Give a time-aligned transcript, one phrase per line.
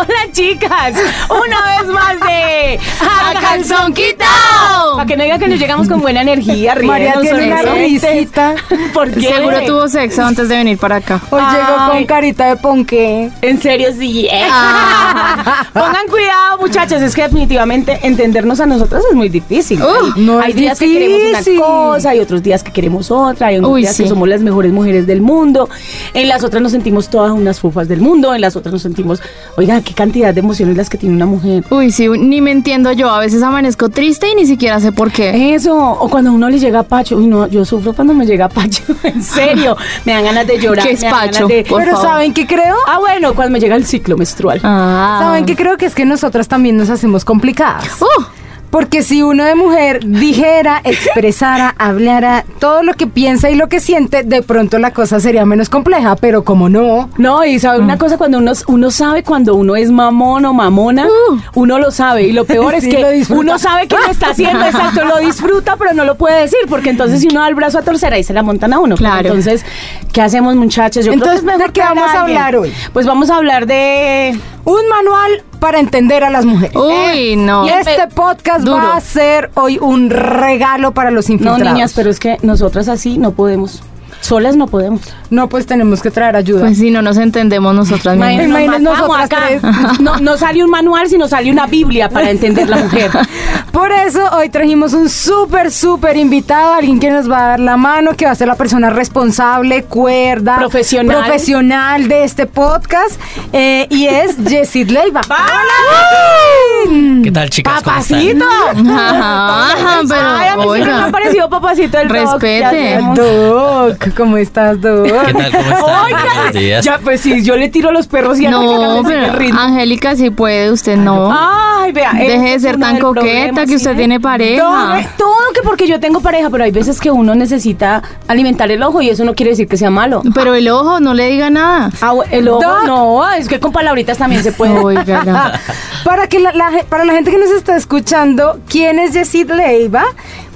[0.00, 0.94] Hola chicas,
[1.28, 4.94] una vez más de A Calzón Quitao.
[4.94, 8.54] Para que no diga que nos llegamos con buena energía, María riéndonos, tiene una risita.
[8.94, 9.20] ¿Por qué?
[9.20, 11.20] Seguro tuvo sexo antes de venir para acá.
[11.28, 11.90] Hoy llegó Ay.
[11.90, 13.30] con carita de ponqué.
[13.42, 14.26] En serio, sí.
[14.26, 14.48] eh.
[14.50, 15.66] Ah.
[15.74, 17.02] Pongan cuidado, muchachos.
[17.02, 19.82] Es que definitivamente entendernos a nosotras es muy difícil.
[19.82, 19.86] Uh,
[20.16, 23.48] hay no hay es días que queremos una cosa, hay otros días que queremos otra,
[23.48, 25.68] hay unos Uy, días que somos las mejores mujeres del mundo.
[26.14, 28.34] En las otras nos sentimos todas unas fufas del mundo.
[28.34, 29.20] En las otras nos sentimos,
[29.56, 31.64] oiga, qué cantidad de emociones las que tiene una mujer.
[31.70, 33.10] Uy, sí, ni me entiendo yo.
[33.10, 35.54] A veces amanezco triste y ni siquiera sé por qué.
[35.54, 38.48] Eso, o cuando a uno le llega pacho, uy no, yo sufro cuando me llega
[38.48, 40.86] pacho, en serio, me dan ganas de llorar.
[40.86, 41.46] ¿Qué es pacho?
[41.48, 42.08] de- Por Pero favor.
[42.10, 42.76] ¿saben qué creo?
[42.86, 44.60] Ah, bueno, cuando me llega el ciclo menstrual.
[44.62, 45.18] Ah.
[45.22, 45.76] ¿Saben qué creo?
[45.76, 47.84] Que es que nosotras también nos hacemos complicadas.
[48.00, 48.22] Uh,
[48.70, 53.80] Porque si uno de mujer dijera, expresara, hablara todo lo que piensa y lo que
[53.80, 57.84] siente, de pronto la cosa sería menos compleja, pero como no, No, y sabe Mm.
[57.84, 61.38] una cosa, cuando uno, uno sabe cuando uno es mamón o mamona, Uh.
[61.54, 62.22] uno lo sabe.
[62.28, 65.76] Y lo peor es Sí, que uno sabe que lo está haciendo, exacto, lo disfruta,
[65.76, 68.22] pero no lo puede decir, porque entonces si uno da el brazo a torcer, ahí
[68.22, 68.94] se la montan a uno.
[68.96, 69.28] Claro.
[69.28, 69.64] Entonces,
[70.12, 71.04] ¿qué hacemos, muchachos?
[71.04, 72.72] Yo creo Entonces, que es mejor ¿de qué vamos a hablar hoy?
[72.92, 74.38] Pues vamos a hablar de...
[74.64, 76.74] un manual para entender a las mujeres.
[76.76, 77.66] Uy, no.
[77.66, 78.76] Y este podcast Duro.
[78.78, 81.72] va a ser hoy un regalo para los No, infiltrados.
[81.74, 83.82] niñas, pero es que nosotras así no podemos.
[84.20, 85.00] Solas no podemos.
[85.30, 86.60] No, pues tenemos que traer ayuda.
[86.60, 88.44] Pues si no nos entendemos nosotras mismas.
[88.44, 89.62] Imagínate Nos nosotras tres.
[90.00, 93.10] No, no sale un manual, sino sale una Biblia para entender la mujer.
[93.72, 97.76] Por eso hoy trajimos un súper, súper invitado, alguien que nos va a dar la
[97.76, 101.16] mano, que va a ser la persona responsable, cuerda, Profesional.
[101.24, 103.18] profesional de este podcast,
[103.52, 105.20] eh, y es Jessit Leiva.
[105.28, 107.22] ¡Hola!
[107.22, 107.82] ¿Qué tal, chicas?
[107.82, 108.18] ¿Cómo están?
[108.18, 108.44] ¡Papacito!
[108.90, 111.12] Ajá, ajá, pero Ay, a mí siempre me ha oiga.
[111.12, 112.98] parecido papacito el doc, Respete.
[113.14, 115.04] Doc, ¿cómo estás, Doc?
[115.04, 115.52] ¿Qué tal?
[115.52, 116.84] ¿Cómo Buenos días.
[116.84, 120.30] ya pues sí, yo le tiro a los perros y a No, pero Angélica sí
[120.30, 121.30] puede, usted no.
[121.32, 122.12] Ay, vea.
[122.12, 124.62] Deje de ser tan coqueta, problema, que usted ¿sí tiene pareja.
[124.62, 128.82] Todo, todo que porque yo tengo pareja, pero hay veces que uno necesita alimentar el
[128.82, 130.22] ojo y eso no quiere decir que sea malo.
[130.34, 131.90] Pero el ojo, no le diga nada.
[132.00, 132.86] Ah, el ojo Doc.
[132.86, 134.78] no, es que con palabritas también se puede.
[134.78, 135.40] Oiga, no.
[136.04, 136.52] para, que la,
[136.88, 140.04] para la gente que nos está escuchando, ¿quién es Jessit Leiva?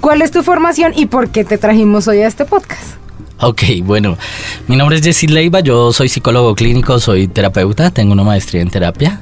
[0.01, 2.97] ¿Cuál es tu formación y por qué te trajimos hoy a este podcast?
[3.41, 4.17] Ok, bueno,
[4.69, 8.71] mi nombre es Jessy Leiva, yo soy psicólogo clínico, soy terapeuta, tengo una maestría en
[8.71, 9.21] terapia.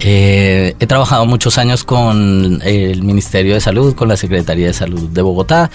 [0.00, 5.08] Eh, he trabajado muchos años con el Ministerio de Salud, con la Secretaría de Salud
[5.08, 5.70] de Bogotá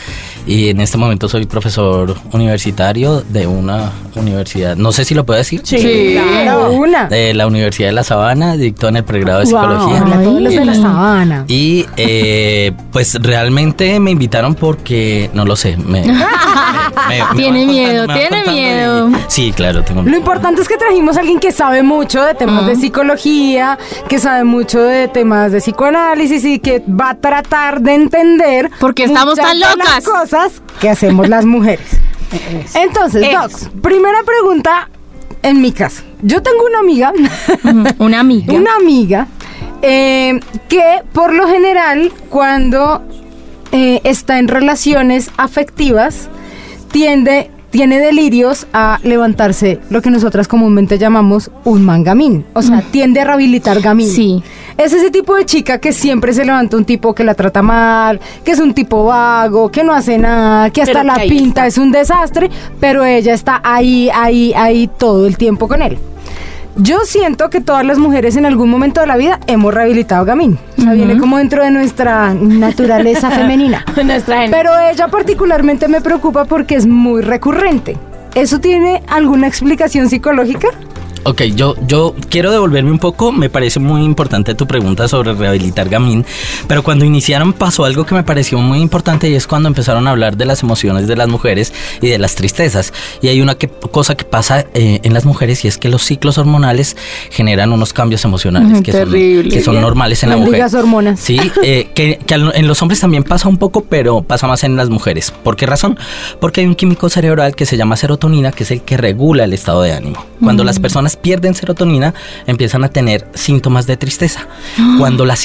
[0.46, 5.38] y en este momento soy profesor universitario de una universidad, no sé si lo puedo
[5.38, 6.18] decir, Sí.
[6.44, 7.06] Claro, una.
[7.07, 9.62] de la Universidad de La Sabana, dictó en el pregrado de Wow.
[9.62, 10.03] psicología.
[10.03, 11.46] Hola a todos los de la sabana.
[11.47, 16.01] Y eh, pues realmente me invitaron porque, no lo sé, me...
[16.06, 16.13] me-
[17.07, 19.09] me Tiene miedo, contando, tiene miedo.
[19.09, 22.34] y- sí, claro, tengo Lo importante es que trajimos a alguien que sabe mucho de
[22.36, 23.78] temas de psicología,
[24.09, 28.93] que sabe mucho de temas de psicoanálisis y que va a tratar de entender ¿Por
[28.95, 30.03] qué estamos tan de las locas?
[30.03, 31.85] cosas que hacemos las mujeres.
[32.73, 33.33] Entonces, Es.
[33.33, 34.89] Doc, primera pregunta
[35.43, 36.03] en mi caso.
[36.21, 37.13] Yo tengo una amiga,
[37.99, 38.53] Una amiga.
[38.57, 39.27] una amiga
[39.81, 43.03] eh, que por lo general cuando
[43.71, 46.29] eh, está en relaciones afectivas
[46.91, 53.22] tiende tiene delirios a levantarse lo que nosotras comúnmente llamamos un mangamín, o sea, tiende
[53.22, 54.09] a rehabilitar gamín.
[54.09, 54.44] Sí.
[54.78, 58.19] Es ese tipo de chica que siempre se levanta un tipo que la trata mal,
[58.44, 61.62] que es un tipo vago, que no hace nada, que hasta Pero la que pinta
[61.62, 61.68] está.
[61.68, 62.50] es un desastre,
[62.80, 65.97] pero ella está ahí, ahí, ahí todo el tiempo con él.
[66.81, 70.57] Yo siento que todas las mujeres en algún momento de la vida hemos rehabilitado gamín.
[70.78, 73.84] O sea, viene como dentro de nuestra naturaleza femenina.
[74.03, 74.56] Nuestra gente.
[74.56, 77.97] Pero ella particularmente me preocupa porque es muy recurrente.
[78.34, 80.69] ¿Eso tiene alguna explicación psicológica?
[81.24, 85.90] Ok, yo, yo quiero devolverme un poco, me parece muy importante tu pregunta sobre rehabilitar
[85.90, 86.25] gamín,
[86.68, 90.12] pero cuando iniciaron pasó algo que me pareció muy importante y es cuando empezaron a
[90.12, 92.94] hablar de las emociones de las mujeres y de las tristezas.
[93.21, 96.04] Y hay una que- cosa que pasa eh, en las mujeres y es que los
[96.04, 96.95] ciclos hormonales
[97.31, 99.54] generan unos cambios emocionales que, son, terrible.
[99.54, 100.63] que son normales en la mujer.
[100.74, 101.19] Hormonas.
[101.19, 104.75] Sí, eh, que, que en los hombres también pasa un poco, pero pasa más en
[104.77, 105.31] las mujeres.
[105.44, 105.98] ¿Por qué razón?
[106.39, 109.54] Porque hay un químico cerebral que se llama serotonina, que es el que regula el
[109.54, 110.25] estado de ánimo.
[110.42, 112.13] Cuando las personas pierden serotonina,
[112.47, 114.47] empiezan a tener síntomas de tristeza.
[114.97, 115.35] Cuando la,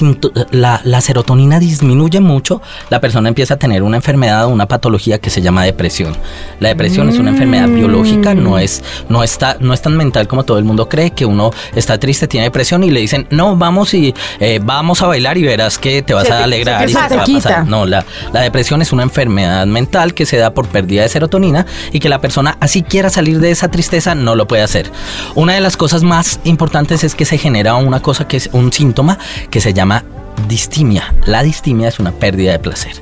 [0.51, 5.19] la- la serotonina disminuye mucho, la persona empieza a tener una enfermedad o una patología
[5.19, 6.17] que se llama depresión.
[6.61, 10.45] La depresión es una enfermedad biológica, no es, no, está, no es tan mental como
[10.45, 13.95] todo el mundo cree, que uno está triste, tiene depresión y le dicen, no, vamos
[13.95, 16.95] y eh, vamos a bailar y verás que te vas Se a alegrar se y
[16.95, 17.67] se te va a pasar.
[17.67, 21.67] No, la, la depresión es una enfermedad mental que se da por pérdida de serotonina
[21.93, 24.91] y que la persona así quiera salir de esa tristeza no lo puede hacer.
[25.35, 28.73] Una de las cosas más importantes es que se genera una cosa que es un
[28.73, 29.19] síntoma
[29.51, 30.05] que se llama
[30.49, 31.15] distimia.
[31.27, 32.93] La distimia es una pérdida de placer.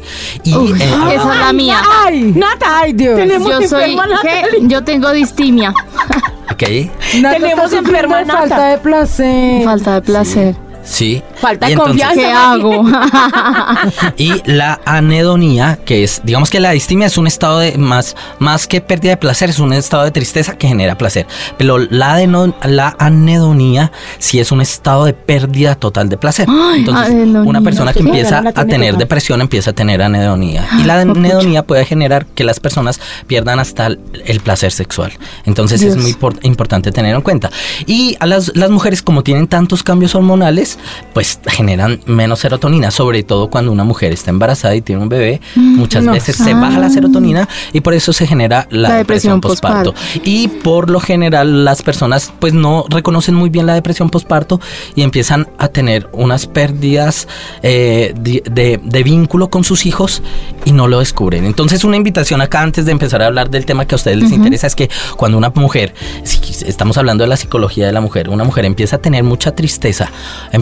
[0.44, 1.78] Y Uy, eh, esa es la mía.
[2.04, 2.32] ¡Ay!
[2.36, 3.16] Nata, ¡Ay, Dios!
[3.16, 3.96] tenemos Yo soy.
[4.22, 4.44] ¿qué?
[4.62, 5.70] Yo tengo distimia.
[6.50, 6.62] ok,
[7.20, 8.38] Nata Tenemos enferma Nata.
[8.38, 9.64] falta de placer.
[9.64, 10.54] Falta de placer.
[10.54, 10.71] sí.
[11.36, 12.20] Falta Y entonces- confianza.
[12.20, 12.84] ¿Qué hago?
[14.16, 18.66] Y la anedonía, que es, digamos que la distimia es un estado de más, más
[18.66, 21.26] que pérdida de placer, es un estado de tristeza que genera placer.
[21.58, 22.14] Pero la,
[22.98, 26.46] anedonía sí es un estado de pérdida total de placer.
[26.48, 27.48] Ay, Entonces, anedonía.
[27.48, 28.98] una persona que Sí, empieza a tener total.
[28.98, 30.66] depresión empieza a tener anedonía.
[30.78, 35.12] Y la anedonía puede generar que las personas pierdan hasta el, el placer sexual.
[35.44, 37.50] Entonces es muy por- importante tener en cuenta.
[37.86, 40.71] Y a las, las mujeres, como tienen tantos cambios hormonales,
[41.12, 45.40] pues generan menos serotonina, sobre todo cuando una mujer está embarazada y tiene un bebé,
[45.56, 46.12] muchas no.
[46.12, 49.94] veces se baja la serotonina y por eso se genera la, La depresión, depresión postparto.
[50.24, 54.60] Y por lo general las personas pues no reconocen muy bien la depresión postparto
[54.94, 57.28] y empiezan a tener unas pérdidas
[57.62, 60.22] eh, de, de- de vínculo con sus hijos
[60.64, 61.44] y no lo descubren.
[61.44, 64.32] Entonces una invitación acá antes de empezar a hablar del tema que a ustedes les
[64.32, 65.94] interesa es que cuando una mujer,
[66.24, 69.54] si estamos hablando de la psicología de la mujer, una mujer empieza a tener mucha
[69.54, 70.10] tristeza,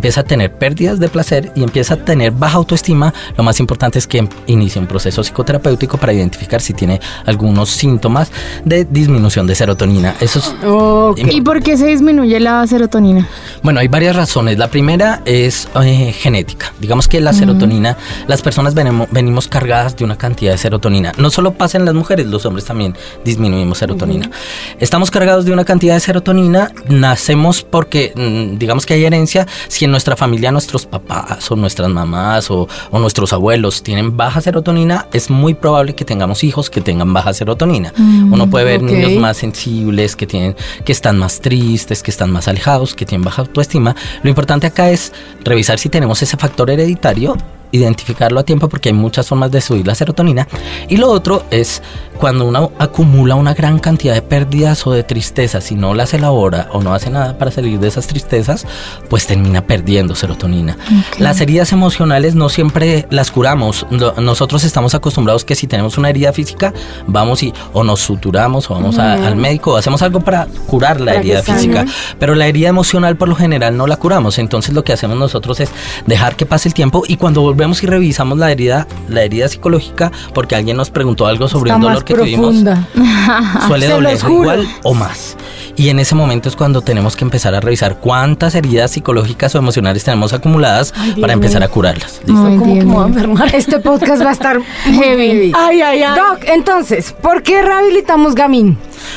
[0.00, 3.98] empieza a tener pérdidas de placer y empieza a tener baja autoestima, lo más importante
[3.98, 8.32] es que inicie un proceso psicoterapéutico para identificar si tiene algunos síntomas
[8.64, 10.14] de disminución de serotonina.
[10.20, 11.18] Eso es Ok.
[11.30, 13.28] ¿Y por qué se disminuye la serotonina?
[13.62, 14.56] bueno, hay varias razones.
[14.56, 16.72] La primera es eh, genética.
[16.80, 21.12] Digamos que la serotonina, las personas venimo- venimos cargadas de una cantidad de serotonina.
[21.18, 24.30] No solo pasa en las mujeres, los hombres también disminuimos serotonina.
[24.78, 29.46] Estamos cargados de una cantidad de serotonina, nacemos porque, mm, digamos que hay herencia.
[29.68, 34.40] Si en nuestra familia nuestros papás o nuestras mamás o, o nuestros abuelos tienen baja
[34.40, 37.92] serotonina, es muy probable que tengamos hijos que tengan baja serotonina.
[37.98, 40.54] Uno puede ver niños más sensibles, que tienen,
[40.84, 43.96] que están más tristes, que están más alejados, que tienen baja autoestima.
[44.22, 45.12] Lo importante acá es
[45.44, 47.36] revisar si tenemos ese factor hereditario,
[47.72, 50.46] identificarlo a tiempo porque hay muchas formas de subir la serotonina.
[50.88, 51.82] Y lo otro es
[52.18, 56.68] cuando uno acumula una gran cantidad de pérdidas o de tristezas, si no las elabora
[56.72, 58.66] o no hace nada para salir de esas tristezas,
[59.08, 60.76] pues termina perdiendo serotonina.
[61.18, 63.86] Las heridas emocionales no siempre las curamos.
[63.90, 66.74] No- Nosotros estamos acostumbrados que si tenemos una herida física,
[67.06, 71.00] vamos y o nos suturamos o vamos a- al médico o hacemos algo para curar
[71.00, 71.86] la Para herida física.
[72.18, 74.38] Pero la herida emocional por lo general no la curamos.
[74.38, 75.70] Entonces lo que hacemos nosotros es
[76.06, 80.10] dejar que pase el tiempo y cuando volvemos y revisamos la herida, la herida psicológica,
[80.34, 82.56] porque alguien nos preguntó algo sobre Está un dolor más que tuvimos,
[83.66, 85.36] suele Se doler igual o más.
[85.76, 89.58] Y en ese momento es cuando tenemos que empezar a revisar cuántas heridas psicológicas o
[89.58, 91.68] emocionales tenemos acumuladas Ay, para empezar mío.
[91.68, 92.20] a curarlas.
[92.26, 92.46] ¿Listo?
[92.46, 93.14] Ay, ¿Cómo que Dios me voy a mío.
[93.16, 93.54] enfermar?
[93.54, 95.26] Este podcast va a estar muy Heavy.
[95.28, 95.52] heavy.
[95.54, 96.16] Ay, ay, ay.
[96.18, 98.76] Doc, entonces, ¿por qué rehabilitamos Gamín?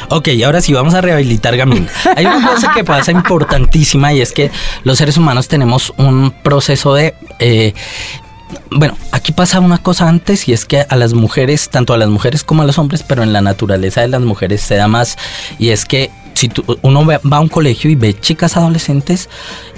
[0.10, 1.88] Ok, ahora sí vamos a rehabilitar Gamín.
[2.16, 4.50] Hay una cosa que pasa importantísima y es que
[4.84, 7.14] los seres humanos tenemos un proceso de...
[7.40, 7.74] eh,
[8.72, 12.10] bueno, aquí pasa una cosa antes y es que a las mujeres, tanto a las
[12.10, 15.18] mujeres como a los hombres, pero en la naturaleza de las mujeres se da más
[15.60, 19.30] y es que si tú- uno ve- va a un colegio y ve chicas adolescentes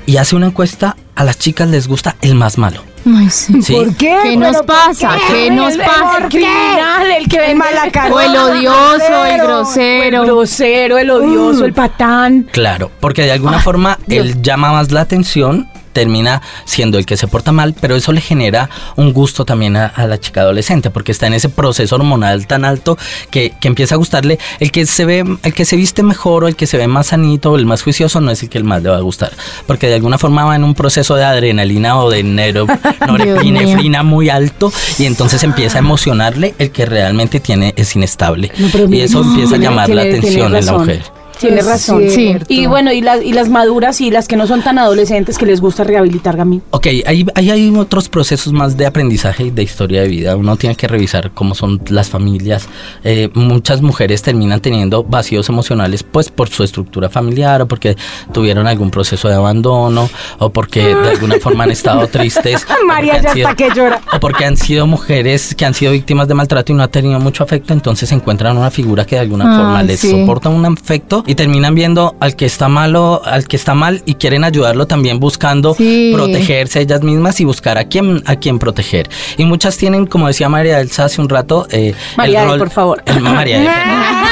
[0.06, 2.82] y hace una encuesta, a las chicas les gusta el más malo.
[3.06, 3.62] Ay, sí.
[3.62, 3.74] ¿sí?
[3.74, 4.18] ¿Por qué?
[4.24, 5.18] ¿Qué nos ¿Pero por pasa?
[5.30, 6.18] ¿Qué nos pasa?
[6.24, 7.62] El criminal, el que El
[8.12, 10.24] O el odioso, el El grosero.
[10.24, 12.48] grosero, el odioso, el patán.
[12.52, 17.28] Claro, porque de alguna forma él llama más la atención, termina siendo el que se
[17.28, 21.14] porta mal, pero eso le genera un gusto también a, a la chica adolescente, porque
[21.14, 22.98] está en ese proceso hormonal tan alto
[23.32, 24.38] que, que empieza a gustarle.
[24.60, 27.08] El que se ve, el que se viste mejor o el que se ve más
[27.08, 29.32] sanito o el más juicioso no es el que el más le va a gustar,
[29.66, 32.68] porque de alguna forma va en un proceso de adrenalina o de nero-
[33.08, 38.52] norepinefrina muy alto y entonces empieza a emocionarle el que realmente tiene es inestable.
[38.58, 41.04] No, y eso no, empieza a llamar la tiene- atención en la mujer.
[41.40, 42.04] Tiene Es razón.
[42.10, 42.46] cierto.
[42.48, 42.62] Sí.
[42.62, 45.46] Y bueno, y las, y las maduras y las que no son tan adolescentes que
[45.46, 46.62] les gusta rehabilitar Gamín.
[46.72, 50.36] Ok, ahí, ahí hay otros procesos más de aprendizaje y de historia de vida.
[50.36, 52.68] Uno tiene que revisar cómo son las familias.
[53.04, 57.96] Eh, muchas mujeres terminan teniendo vacíos emocionales pues por su estructura familiar o porque
[58.34, 62.66] tuvieron algún proceso de abandono o porque de alguna forma han estado tristes.
[62.88, 64.02] María ya sido- está que llora.
[64.14, 67.20] o porque han sido mujeres que han sido víctimas de maltrato y no han tenido
[67.20, 70.10] mucho afecto, entonces encuentran una figura que de alguna forma les sí.
[70.12, 74.16] soporta un afecto y terminan viendo al que está malo, al que está mal y
[74.16, 76.12] quieren ayudarlo también buscando Sí.
[76.14, 79.10] protegerse ellas mismas y buscar a quién a quién proteger.
[79.38, 82.60] Y muchas tienen, como decía María Elsa hace un rato, eh, María el E, rol,
[82.60, 83.04] por favor.
[83.06, 83.68] el- María E.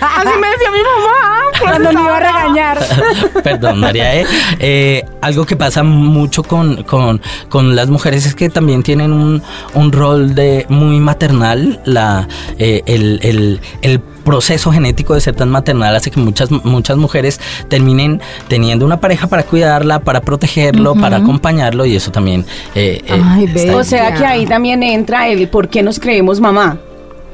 [0.00, 1.12] Así me decía mi mamá.
[1.60, 2.78] Cuando me iba a regañar.
[3.42, 4.26] Perdón, María E.
[4.58, 9.42] Eh, algo que pasa mucho con, con, con las mujeres es que también tienen un,
[9.74, 11.80] un rol de muy maternal.
[11.84, 16.96] La, eh, el, el- el proceso genético de ser tan maternal hace que muchas, muchas
[16.98, 22.44] mujeres terminen teniendo una pareja para cuidarla, para protegerlo, para acompañarlo y eso también...
[22.74, 23.46] eh, eh, Ay.
[23.72, 26.76] O sea que ahí también entra el por qué nos creemos mamá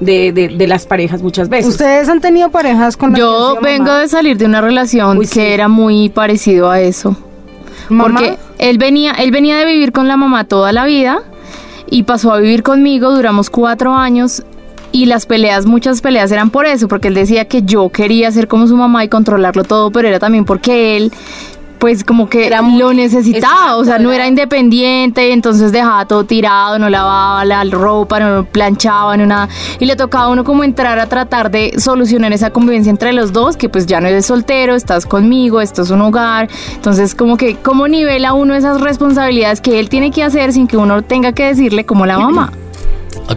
[0.01, 1.69] de, de, de las parejas muchas veces.
[1.69, 4.01] ¿Ustedes han tenido parejas con Yo vengo mamá?
[4.01, 5.41] de salir de una relación Uy, que sí.
[5.41, 7.17] era muy parecido a eso.
[7.89, 8.21] ¿Mamá?
[8.21, 11.21] Porque él venía, él venía de vivir con la mamá toda la vida
[11.91, 14.43] y pasó a vivir conmigo, duramos cuatro años
[14.93, 18.47] y las peleas, muchas peleas eran por eso, porque él decía que yo quería ser
[18.49, 21.13] como su mamá y controlarlo todo, pero era también porque él
[21.79, 26.05] pues como que Era muy- lo necesitaba, o sea, no era- era independiente, entonces dejaba
[26.07, 29.49] todo tirado, no lavaba la ropa, no planchaba, no nada,
[29.81, 33.33] y le tocaba a uno como entrar a tratar de solucionar esa convivencia entre los
[33.33, 37.37] dos, que pues ya no eres soltero, estás conmigo, esto es un hogar, entonces como
[37.37, 41.33] que cómo nivela uno esas responsabilidades que él tiene que hacer sin que uno tenga
[41.33, 42.53] que decirle como la mamá.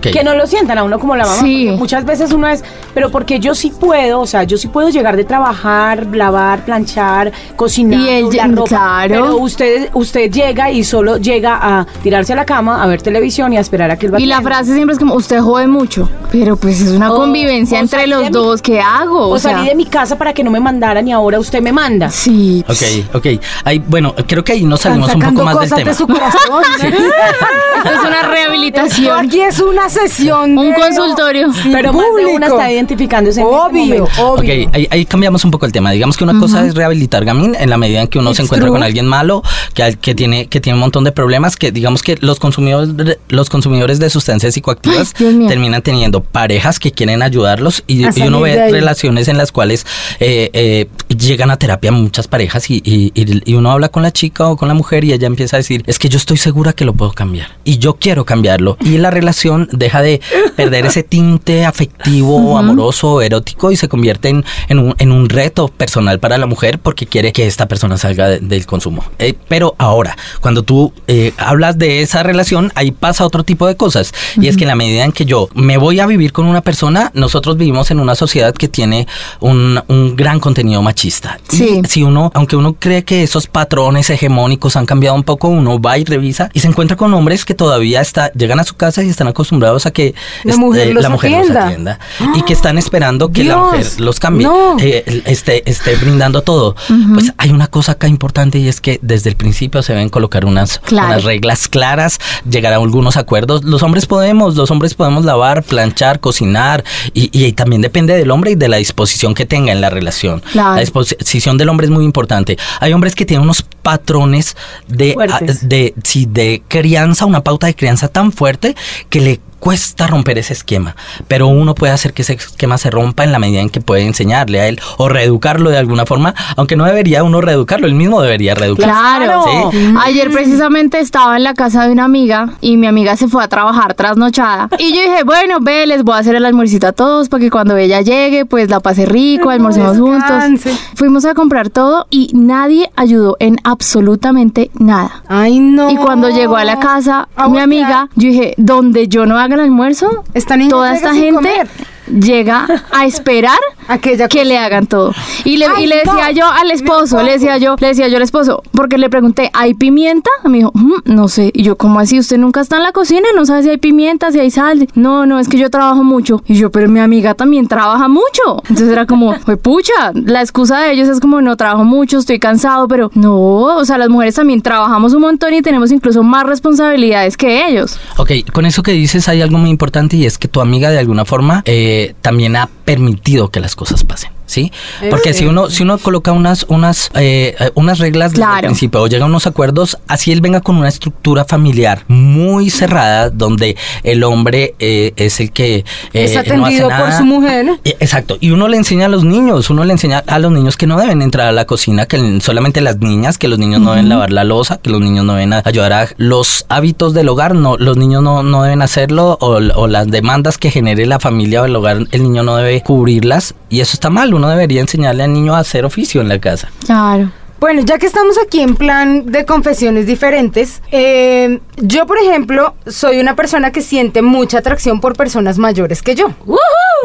[0.01, 1.39] Que no lo sientan a uno como la mamá.
[1.41, 1.67] Sí.
[1.77, 2.63] Muchas veces uno es,
[2.93, 7.31] pero porque yo sí puedo, o sea, yo sí puedo llegar de trabajar, lavar, planchar,
[7.55, 9.07] cocinar, Y él lle- ropa, claro.
[9.09, 13.53] Pero usted, usted llega y solo llega a tirarse a la cama, a ver televisión
[13.53, 16.09] y a esperar a que él Y la frase siempre es como, usted jode mucho,
[16.31, 19.29] pero pues es una O- convivencia o entre los mi- dos, ¿qué hago?
[19.29, 22.09] O, salí de mi casa para que no me mandaran y ahora usted me manda.
[22.09, 22.63] Sí.
[22.67, 23.25] Ok, ok.
[23.63, 25.89] Ahí, bueno, creo que ahí nos salimos un poco más del tema.
[25.91, 26.63] de su corazón.
[26.75, 29.25] Esto es una Esto rehabilitación.
[29.25, 30.57] aquí es una sesión.
[30.57, 31.51] Un de- consultorio.
[31.53, 34.63] Sí, pero más de una está identificándose en este Obvio, obvio.
[34.65, 35.91] Ok, ahí, ahí cambiamos un poco el tema.
[35.91, 38.67] Digamos que una cosa es rehabilitar Gamín en la medida en que uno se encuentra
[38.67, 38.75] true.
[38.77, 39.43] con alguien malo,
[39.73, 43.19] que, que tiene que tiene un montón de problemas, que digamos que los consumidores de-
[43.29, 48.71] los consumidores de sustancias psicoactivas Ay, terminan teniendo parejas que quieren ayudarlos y, uno ve
[48.71, 49.85] relaciones en las cuales
[50.19, 54.11] eh, eh, llegan a terapia muchas parejas y, y- y- y uno habla con la
[54.11, 56.73] chica o con la mujer y ella empieza a decir, es que yo estoy segura
[56.73, 58.77] que lo puedo cambiar y yo quiero cambiarlo.
[58.81, 60.21] Y la relación deja de
[60.55, 65.67] perder ese tinte afectivo, amoroso, erótico y se convierte en, en un, en un reto
[65.67, 69.03] personal para la mujer porque quiere que esta persona salga de- del consumo.
[69.19, 73.75] Eh, pero ahora, cuando tú eh, hablas de esa relación, ahí pasa otro tipo de
[73.75, 74.13] cosas.
[74.39, 76.61] Y es que en la medida en que yo me voy a vivir con una
[76.61, 79.07] persona, nosotros vivimos en una sociedad que tiene
[79.39, 81.39] un, un gran contenido machista.
[81.49, 81.81] Sí.
[81.83, 85.79] Y si uno, aunque uno cree que esos patrones hegemónicos han cambiado un poco, uno
[85.79, 89.03] va y revisa y se encuentra con hombres que todavía está, llegan a su casa
[89.03, 91.65] y están acostumbrados a que La este, mujer los la mujer los atienda.
[91.65, 91.99] atienda
[92.35, 94.77] y que están esperando que la Dios, mujer los cambie, no.
[94.79, 96.75] eh, esté, esté brindando todo.
[97.13, 100.45] Pues hay una cosa acá importante y es que desde el principio se deben colocar
[100.45, 101.07] unas, Claro.
[101.07, 103.63] unas reglas claras, llegar a algunos acuerdos.
[103.63, 106.83] Los hombres podemos, los hombres podemos lavar, planchar, cocinar
[107.13, 110.41] y, y también depende del hombre y de la disposición que tenga en la relación.
[110.51, 110.75] Claro.
[110.75, 112.57] La disposición del hombre es muy importante.
[112.79, 114.55] Hay hombres que tienen unos patrones
[114.87, 118.75] de, a- de, sí, de crianza, una pauta de crianza tan fuerte
[119.09, 119.34] que le
[119.65, 120.95] cuesta romper ese esquema,
[121.27, 124.03] pero uno puede hacer que ese esquema se rompa en la medida en que puede
[124.03, 128.21] enseñarle a él o reeducarlo de alguna forma, aunque no debería uno reeducarlo, él mismo
[128.21, 128.93] debería reeducarlo.
[128.93, 129.71] Claro.
[129.71, 129.77] Sí.
[130.03, 133.47] Ayer precisamente estaba en la casa de una amiga y mi amiga se fue a
[133.47, 134.69] trabajar trasnochada.
[134.77, 137.49] Y yo dije, bueno, ve, les voy a hacer el almuercito a todos para que
[137.49, 140.69] cuando ella llegue, pues la pase rico, almorcemos Descanse.
[140.69, 140.89] juntos.
[140.93, 145.23] Fuimos a comprar todo y nadie ayudó en absolutamente nada.
[145.27, 145.89] Ay, no.
[145.89, 149.54] Y cuando llegó a la casa, A mi amiga, yo dije, donde yo no haga
[149.55, 151.67] el almuerzo, Esta niña toda esta gente comer.
[152.07, 153.57] Llega a esperar
[153.87, 155.13] Aquella que le hagan todo.
[155.43, 156.31] Y le, Ay, y le decía no.
[156.31, 159.75] yo al esposo, le decía yo, le decía yo al esposo, porque le pregunté, ¿hay
[159.75, 160.29] pimienta?
[160.45, 161.51] Me dijo, "Mm, no sé.
[161.53, 162.17] Y yo, ¿cómo así?
[162.17, 163.27] ¿Usted nunca está en la cocina?
[163.35, 164.87] ¿No sabe si hay pimienta, si hay sal?
[164.95, 166.41] No, no, es que yo trabajo mucho.
[166.47, 168.63] Y yo, pero mi amiga también trabaja mucho.
[168.63, 172.39] Entonces era como, pues pucha, la excusa de ellos es como, no trabajo mucho, estoy
[172.39, 176.43] cansado, pero no, o sea, las mujeres también trabajamos un montón y tenemos incluso más
[176.45, 177.99] responsabilidades que ellos.
[178.17, 180.97] Ok, con eso que dices hay algo muy importante y es que tu amiga de
[180.97, 184.34] alguna forma eh, también ha permitido que las cosas pasen.
[184.45, 184.71] ¿Sí?
[185.09, 188.67] Porque si uno si uno coloca unas unas eh, eh, unas reglas desde el Claro.
[188.67, 193.29] principio o llega a unos acuerdos, así él venga con una estructura familiar muy cerrada
[193.31, 195.83] donde el hombre eh, es el que eh,
[196.13, 197.65] Es no hace atendido por su mujer.
[197.83, 200.85] Exacto, y uno le enseña a los niños, uno le enseña a los niños que
[200.87, 204.09] no deben entrar a la cocina, que solamente las niñas, que los niños no deben
[204.09, 207.77] lavar la losa, que los niños no deben ayudar a los hábitos del hogar, no,
[207.77, 211.65] los niños no, no deben hacerlo, o, o las demandas que genere la familia o
[211.65, 215.33] el hogar, el niño no debe cubrirlas, Y eso está mal, uno debería enseñarle al
[215.33, 216.69] niño a hacer oficio en la casa.
[216.85, 217.31] Claro.
[217.57, 223.17] Bueno, ya que estamos aquí en plan de confesiones diferentes, eh, yo, por ejemplo, soy
[223.19, 226.27] una persona que siente mucha atracción por personas mayores que yo.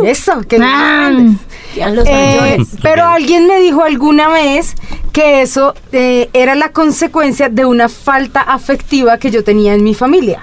[0.05, 1.11] Eso, que Ah.
[1.93, 2.69] Los Eh, mayores.
[2.83, 4.75] pero alguien me dijo alguna vez
[5.13, 9.95] que eso eh, era la consecuencia de una falta afectiva que yo tenía en mi
[9.95, 10.41] familia.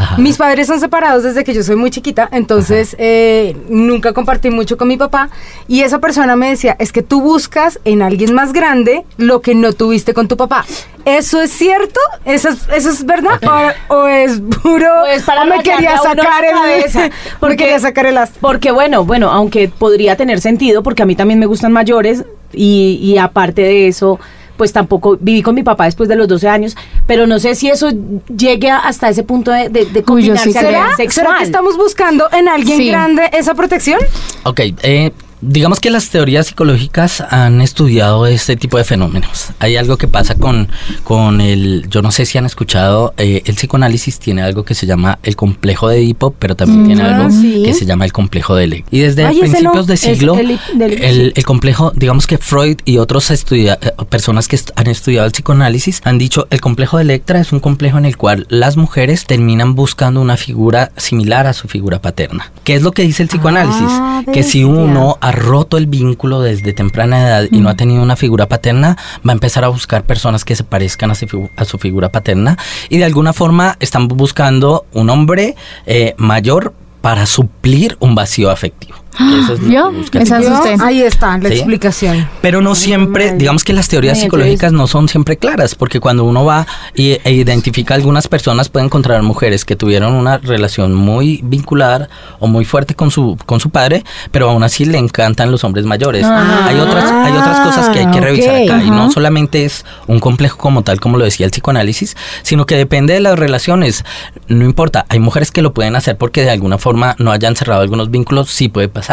[0.00, 0.16] Ajá.
[0.18, 4.76] Mis padres son separados desde que yo soy muy chiquita, entonces eh, nunca compartí mucho
[4.78, 5.28] con mi papá
[5.68, 9.54] y esa persona me decía, es que tú buscas en alguien más grande lo que
[9.54, 10.64] no tuviste con tu papá.
[11.04, 12.00] ¿Eso es cierto?
[12.24, 13.40] ¿Eso es, eso es verdad?
[13.88, 14.86] ¿O, o es puro?
[15.04, 16.54] Pues para ¿O me quería sacar la el...
[16.54, 21.02] cabeza, me porque- quería sacar el as- Porque bueno, bueno, aunque podría tener sentido, porque
[21.02, 24.18] a mí también me gustan mayores y, y aparte de eso,
[24.60, 26.76] pues tampoco viví con mi papá después de los 12 años,
[27.06, 27.88] pero no sé si eso
[28.36, 30.94] llegue hasta ese punto de, de, de Uy, combinarse sí ¿Será?
[30.98, 31.26] sexual.
[31.28, 32.88] ¿Será que estamos buscando en alguien Sí.
[32.90, 33.98] grande esa protección?
[34.42, 39.50] Ok, eh, digamos que las teorías psicológicas han estudiado este tipo de fenómenos.
[39.58, 40.68] Hay algo que pasa con,
[41.04, 44.86] con el, yo no sé si han escuchado, eh, el psicoanálisis tiene algo que se
[44.86, 47.62] llama el complejo de Edipo, pero también tiene Ah, algo sí.
[47.64, 48.84] que se llama el complejo de Ley.
[48.90, 52.98] Y desde Ay, principios de siglo, el el, del- el complejo, digamos que Freud y
[52.98, 57.40] estudia- eh, personas que est- han estudiado el psicoanálisis han dicho el complejo de Electra
[57.40, 61.68] es un complejo en el cual las mujeres terminan buscando una figura similar a su
[61.68, 62.52] figura paterna.
[62.64, 63.82] ¿Qué es lo que dice el psicoanálisis?
[63.88, 68.02] Ah, que si uno ha roto el vínculo desde temprana edad y no ha tenido
[68.02, 68.96] una figura paterna,
[69.26, 72.10] va a empezar a buscar personas que se parezcan a su, figu- a su figura
[72.10, 72.56] paterna
[72.88, 75.56] y de alguna forma están buscando un hombre
[75.86, 78.98] eh, mayor para suplir un vacío afectivo.
[80.80, 81.54] Ahí está la Sí.
[81.56, 82.28] explicación.
[82.40, 86.24] pero no siempre, digamos que las teorías Ay, psicológicas no son siempre claras, porque cuando
[86.24, 90.94] uno va y, e identifica a algunas personas, puede encontrar mujeres que tuvieron una relación
[90.94, 95.50] muy vincular o muy fuerte con su, con su padre, pero aún así le encantan
[95.50, 96.24] los hombres mayores.
[96.24, 96.66] Ah.
[96.68, 100.20] hay, otras, hay otras cosas que hay que revisar acá, y no solamente es un
[100.20, 104.04] complejo como tal, como lo decía el psicoanálisis, sino que depende de las relaciones.
[104.48, 107.82] No importa, hay mujeres que lo pueden hacer porque de alguna forma no hayan cerrado
[107.82, 109.09] algunos vínculos, sí puede pasar.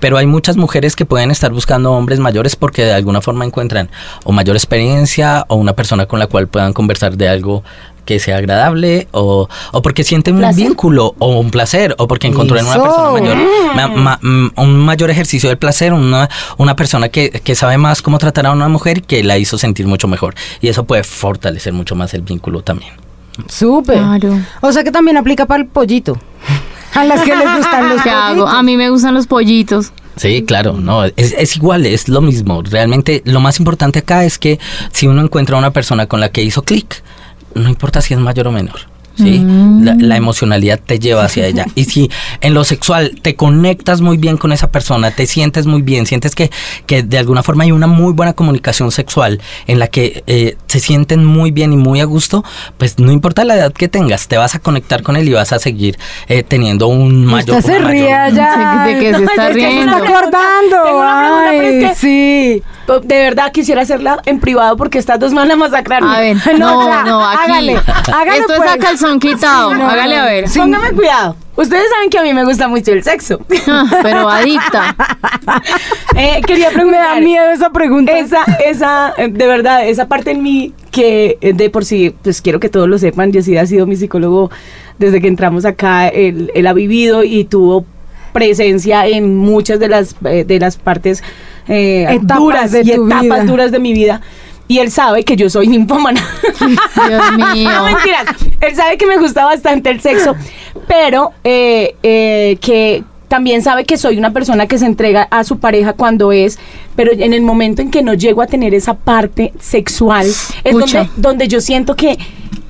[0.00, 3.90] Pero hay muchas mujeres que pueden estar buscando hombres mayores porque de alguna forma encuentran
[4.24, 7.62] o mayor experiencia o una persona con la cual puedan conversar de algo
[8.04, 12.58] que sea agradable o, o porque sienten un vínculo o un placer o porque encontró
[12.58, 13.36] en una persona mayor
[13.74, 18.02] ma- ma- mm, un mayor ejercicio del placer, una, una persona que, que sabe más
[18.02, 21.72] cómo tratar a una mujer que la hizo sentir mucho mejor y eso puede fortalecer
[21.72, 22.92] mucho más el vínculo también.
[23.48, 23.96] Súper.
[23.96, 24.38] Claro.
[24.60, 26.16] O sea que también aplica para el pollito.
[26.94, 28.40] A las que les gustan los ¿Qué hago?
[28.40, 28.54] pollitos.
[28.54, 29.92] A mí me gustan los pollitos.
[30.16, 32.62] Sí, claro, no, es, es igual, es lo mismo.
[32.62, 34.60] Realmente lo más importante acá es que
[34.92, 37.02] si uno encuentra a una persona con la que hizo clic,
[37.54, 38.93] no importa si es mayor o menor.
[39.16, 39.38] ¿Sí?
[39.38, 39.84] Mm.
[39.84, 41.66] La, la emocionalidad te lleva hacia ella.
[41.74, 45.82] Y si en lo sexual te conectas muy bien con esa persona, te sientes muy
[45.82, 46.50] bien, sientes que,
[46.86, 50.80] que de alguna forma hay una muy buena comunicación sexual en la que eh, se
[50.80, 52.44] sienten muy bien y muy a gusto,
[52.78, 55.52] pues no importa la edad que tengas, te vas a conectar con él y vas
[55.52, 55.98] a seguir
[56.28, 57.58] eh, teniendo un mayor...
[57.58, 58.84] Usted se mayor- allá.
[58.86, 60.82] ¿De qué se está es que se está acordando.
[60.82, 62.62] Pregunta, Ay, es que- sí.
[62.86, 66.02] De verdad quisiera hacerla en privado porque estas dos me van a masacrar.
[66.04, 67.38] A ver, No, no, ya, no, aquí.
[67.50, 67.76] hágale,
[68.12, 68.70] hágale, Esto es pues.
[68.70, 69.70] a calzón quitado.
[69.72, 70.44] Sí, no, Hágale a ver.
[70.54, 71.36] Póngame cuidado.
[71.56, 73.40] Ustedes saben que a mí me gusta mucho el sexo.
[73.68, 74.96] Ah, Pero adicta.
[76.16, 77.14] Eh, quería Me preguntar.
[77.14, 78.12] da miedo esa pregunta.
[78.18, 82.42] Esa, esa, eh, de verdad, esa parte en mí que eh, de por sí, pues
[82.42, 84.50] quiero que todos lo sepan, Yesid ha sido mi psicólogo
[84.98, 87.84] desde que entramos acá, él, él ha vivido y tuvo
[88.32, 91.22] presencia en muchas de las, de las partes
[91.68, 93.44] eh, Etapas duras de y etapas vida.
[93.44, 94.20] duras de mi vida.
[94.66, 96.22] Y él sabe que yo soy ninfómana.
[96.58, 97.70] Dios mío.
[97.70, 98.24] No, mentiras.
[98.60, 100.34] Él sabe que me gusta bastante el sexo,
[100.88, 105.58] pero eh, eh, que también sabe que soy una persona que se entrega a su
[105.58, 106.58] pareja cuando es,
[106.96, 111.08] pero en el momento en que no llego a tener esa parte sexual, es donde,
[111.16, 112.16] donde yo siento que...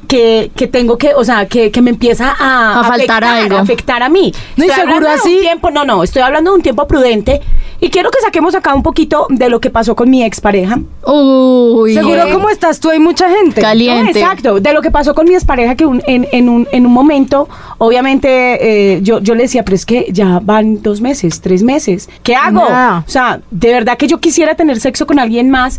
[0.08, 3.56] Que, que tengo que, o sea, que, que me empieza a, A faltar afectar, algo.
[3.56, 4.32] a afectar a mí.
[4.56, 6.86] No, Estoy seguro hablando de un así- tiempo, no, no, estoy hablando de un tiempo
[6.86, 7.40] prudente
[7.80, 10.78] y quiero que saquemos acá un poquito de lo que pasó con mi expareja.
[11.06, 11.94] Uy.
[11.94, 13.60] Seguro como estás tú hay mucha gente.
[13.60, 14.12] Caliente.
[14.12, 16.86] No, exacto, de lo que pasó con mi expareja, que un- en, en un, en
[16.86, 21.40] un momento, obviamente, eh, yo, yo le decía, pero es que ya van dos meses,
[21.40, 22.62] tres meses, ¿qué hago?
[22.62, 25.78] O sea, de verdad que yo quisiera tener sexo con alguien más,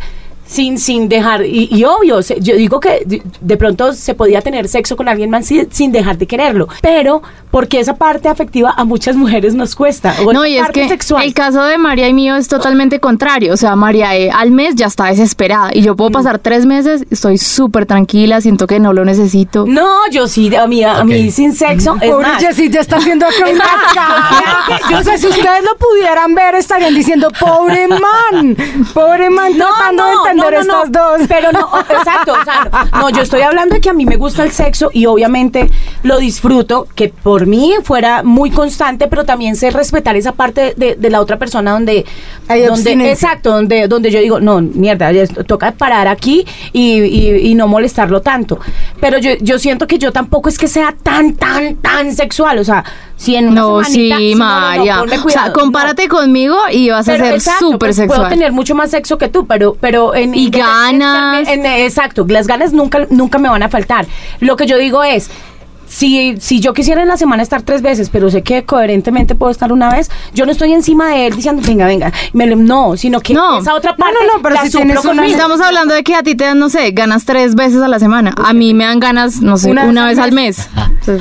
[0.56, 3.04] sin, sin dejar, y, y obvio, se- yo digo que
[3.42, 7.22] de, pronto se podía tener sexo con alguien más sin, sin dejar de quererlo, pero
[7.52, 10.16] porque esa parte afectiva a muchas mujeres nos cuesta.
[10.26, 11.24] O No, y es que sexual.
[11.24, 13.54] el caso de María y mío es totalmente contrario.
[13.54, 17.06] O sea, María eh, al mes ya está desesperada y yo puedo pasar tres meses,
[17.10, 19.66] estoy súper tranquila, siento que no lo necesito.
[19.68, 21.06] No, yo sí, a mí, a Ok.
[21.06, 24.80] mí sin sexo, es Pobre más, Jessie, ya está haciendo acá una cara.
[24.92, 28.58] Yo sé, si ustedes lo pudieran ver, estarían diciendo, pobre man,
[28.94, 31.22] pobre man, tratando de entender estas dos.
[31.28, 34.44] Pero no, exacto, o sea, no, yo estoy hablando de que a mí me gusta
[34.44, 35.70] el sexo y obviamente
[36.04, 40.96] lo disfruto, que por mí fuera muy constante, pero también sé respetar esa parte de,
[40.96, 42.06] de la otra persona donde,
[42.48, 43.14] Hay donde abstinencia.
[43.14, 45.12] exacto, donde, donde yo digo, no, mierda,
[45.48, 48.60] toca parar aquí y, y- y no molestarlo tanto.
[49.00, 52.64] Pero yo, yo siento que yo tampoco es que sea tan, tan, tan sexual, o
[52.64, 52.84] sea,
[53.18, 55.02] si en una No, semanita- sí, no, no, no, María.
[55.24, 58.20] o sea, compárate conmigo y vas a ser exacto, súper pues, sexual.
[58.20, 61.48] Puedo tener mucho más sexo que tú, pero, pero en Y en- ganas.
[61.48, 64.06] en- en- exacto, las ganas nunca, nunca me van a faltar.
[64.42, 65.30] Lo que yo digo es.
[65.96, 69.50] Si, si yo quisiera en la semana estar tres veces, pero sé que coherentemente puedo
[69.50, 72.98] estar una vez, yo no estoy encima de él diciendo, venga, venga, me lo- no,
[72.98, 73.60] sino que No.
[73.60, 75.26] esa otra No, parte no, no, pero la si tienes una-.
[75.26, 77.98] Estamos hablando de que a ti te dan, no sé, ganas tres veces a la
[78.00, 78.36] semana.
[78.44, 80.68] A mí me dan ganas, no sé, Una una, vez vez al mes.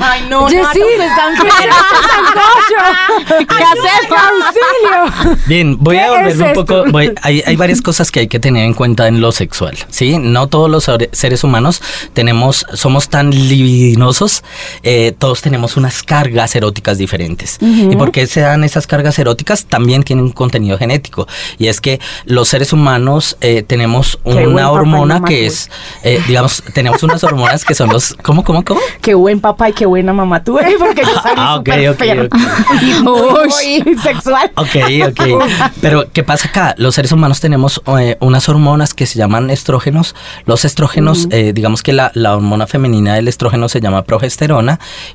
[0.01, 1.05] Ay, no, Jessy, ¿Qué.
[5.47, 6.83] Bien, voy ¿Qué a volverme es un poco.
[6.91, 10.17] voy- hay, hay varias cosas que hay que tener en cuenta en lo sexual, ¿sí?
[10.17, 11.81] No todos los seres humanos
[12.13, 14.43] tenemos, somos tan libidinosos,
[14.83, 17.57] eh, todos tenemos unas cargas eróticas diferentes.
[17.61, 19.65] ¿Y por qué se dan esas cargas eróticas?
[19.65, 21.27] También tienen un contenido genético.
[21.57, 25.69] Y es que los seres humanos eh, tenemos Qué una hormona que es,
[26.03, 28.15] eh, digamos, tenemos unas hormonas que son los.
[28.21, 28.79] ¿Cómo, cómo, cómo?
[29.01, 31.97] Qué buen papá y qué buena mamá tuve, porque yo salí Ah, ok, súper ok,
[31.97, 32.35] fea ok.
[32.81, 33.85] y muy, Ush.
[33.85, 34.51] muy sexual.
[34.55, 34.75] Ok,
[35.09, 35.43] ok.
[35.81, 36.75] Pero, ¿qué pasa acá?
[36.77, 40.15] Los seres humanos tenemos eh, unas hormonas que se llaman estrógenos.
[40.45, 44.44] Los estrógenos, eh, digamos que la, la hormona femenina del estrógeno se llama progesterona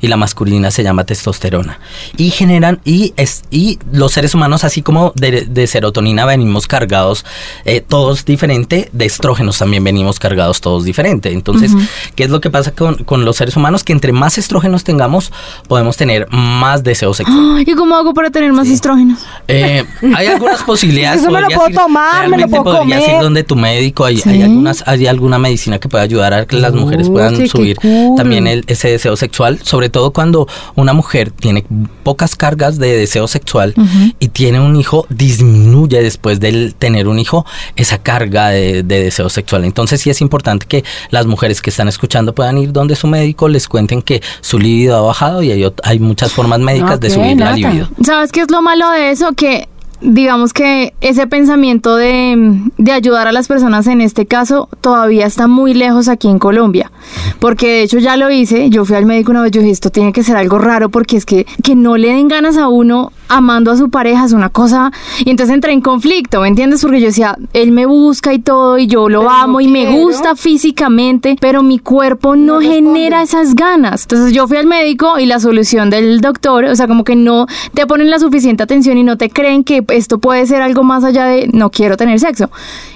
[0.00, 1.78] y la masculina se llama testosterona.
[2.16, 7.24] Y generan, y, es, y los seres humanos, así como de, de serotonina venimos cargados
[7.64, 11.32] eh, todos diferente, de estrógenos también venimos cargados todos diferente.
[11.32, 11.72] Entonces,
[12.14, 13.84] ¿qué es lo que pasa con, con los seres humanos?
[13.84, 15.32] Que entre más estrógenos tengamos,
[15.68, 17.62] podemos tener más deseo sexual.
[17.66, 19.20] ¿Y cómo hago para tener más estrógenos?
[19.48, 19.84] Eh,
[20.16, 21.22] hay algunas posibilidades.
[21.22, 23.16] Eso me lo puedo ir- tomar, me lo puedo podrías comer.
[23.16, 24.04] ir donde tu médico.
[24.04, 27.76] Hay, hay algunas, hay alguna medicina que puede ayudar a que las mujeres puedan subir
[28.16, 29.61] también el- ese deseo sexual.
[29.62, 31.64] Sobre todo cuando una mujer tiene
[32.02, 33.74] pocas cargas de deseo sexual
[34.18, 39.28] y tiene un hijo, disminuye después del tener un hijo esa carga de, de deseo
[39.28, 39.64] sexual.
[39.64, 43.48] Entonces sí es importante que las mujeres que están escuchando puedan ir donde su médico
[43.48, 47.38] les cuenten que su libido ha bajado y hay, hay muchas formas médicas de subir
[47.38, 47.88] la libido.
[48.02, 49.33] ¿Sabes qué es lo malo de eso?
[49.33, 49.68] Que
[50.00, 55.46] digamos que ese pensamiento de, de ayudar a las personas en este caso todavía está
[55.46, 56.90] muy lejos aquí en Colombia.
[57.38, 59.90] Porque de hecho ya lo hice, yo fui al médico una vez, yo dije, esto
[59.90, 63.12] tiene que ser algo raro porque es que, que no le den ganas a uno
[63.30, 64.92] amando a su pareja es una cosa...
[65.24, 66.82] Y entonces entré en conflicto, ¿me entiendes?
[66.82, 69.68] Porque yo decía, él me busca y todo y yo lo Pero no amo y
[69.68, 74.02] me gusta físicamente, pero mi cuerpo no, genera esas ganas.
[74.02, 77.46] Entonces yo fui al médico y la solución del doctor, o sea, como que no
[77.74, 81.04] te ponen la suficiente atención y no te creen que esto puede ser algo más
[81.04, 82.50] allá de no quiero tener sexo.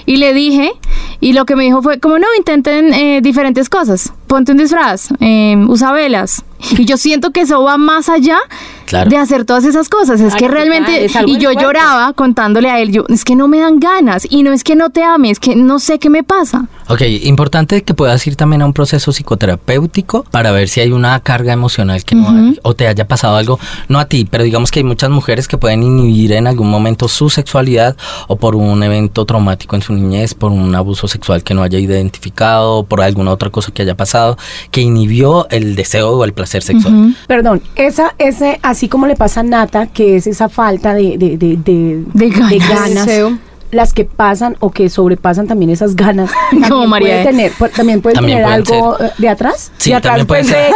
[0.07, 0.73] Y le dije,
[1.21, 4.13] y lo que me dijo fue, como no, intenten eh, diferentes cosas.
[4.27, 6.45] Ponte un disfraz, eh, usa velas.
[6.73, 8.39] Y yo siento que eso va más allá
[8.87, 9.09] Claro.
[9.09, 10.21] de hacer todas esas cosas.
[10.21, 13.35] Es Claro, que total, realmente, es y yo lloraba contándole a él, yo, es que
[13.35, 14.27] no me dan ganas.
[14.29, 16.67] Y no es que no te ame, es que no sé qué me pasa.
[16.89, 21.19] Ok, importante que puedas ir también a un proceso psicoterapéutico para ver si hay una
[21.21, 24.71] carga emocional que no hay, o te haya pasado algo, no a ti, pero digamos
[24.71, 27.97] que hay muchas mujeres que pueden inhibir en algún momento su sexualidad
[28.29, 31.79] o por un evento traumático en su niñez, por un abuso sexual que no haya
[31.79, 34.37] identificado, por alguna otra cosa que haya pasado,
[34.71, 37.17] que inhibió el deseo o el placer sexual.
[37.27, 41.37] Perdón, esa, ese, así como le pasa a Nata, que es esa falta de, de,
[41.37, 43.07] de, de, De ganas.
[43.07, 43.39] Deseo.
[43.71, 46.31] las que pasan o que sobrepasan también esas ganas.
[46.51, 47.25] también Como María Puede E.
[47.25, 49.73] tener, pu- también puede También tener pueden algo eh, de atrás.
[49.79, 50.73] Sí, de atrás también puede pues, ser.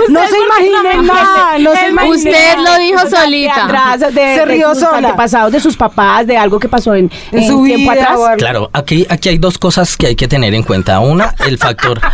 [0.09, 2.17] No se imaginen nada, no se imaginen.
[2.17, 3.65] Usted lo dijo solita.
[3.65, 4.99] atrás, de, Se rió sola.
[5.09, 8.19] antepasados, de sus papás, de algo que pasó en, En en su tiempo vida, atrás.
[8.39, 11.01] Claro, aquí, aquí hay dos cosas que hay que tener en cuenta.
[11.01, 12.01] Una, el factor...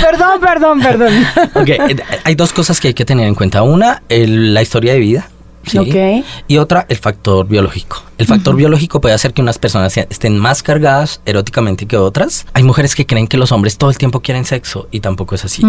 [0.00, 1.26] Perdón, perdón, perdón.
[1.54, 3.62] Ok, eh, hay dos cosas que hay que tener en cuenta.
[3.62, 5.28] Una, el- la historia de vida.
[5.66, 6.24] ¿Sí?
[6.48, 8.02] Y otra, el factor biológico.
[8.16, 12.46] El factor biológico puede hacer que unas personas estén más cargadas eróticamente que otras.
[12.52, 15.44] Hay mujeres que creen que los hombres todo el tiempo quieren sexo y tampoco es
[15.44, 15.62] así.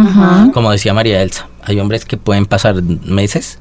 [0.54, 3.60] Como decía María Elsa, hay hombres que pueden pasar meses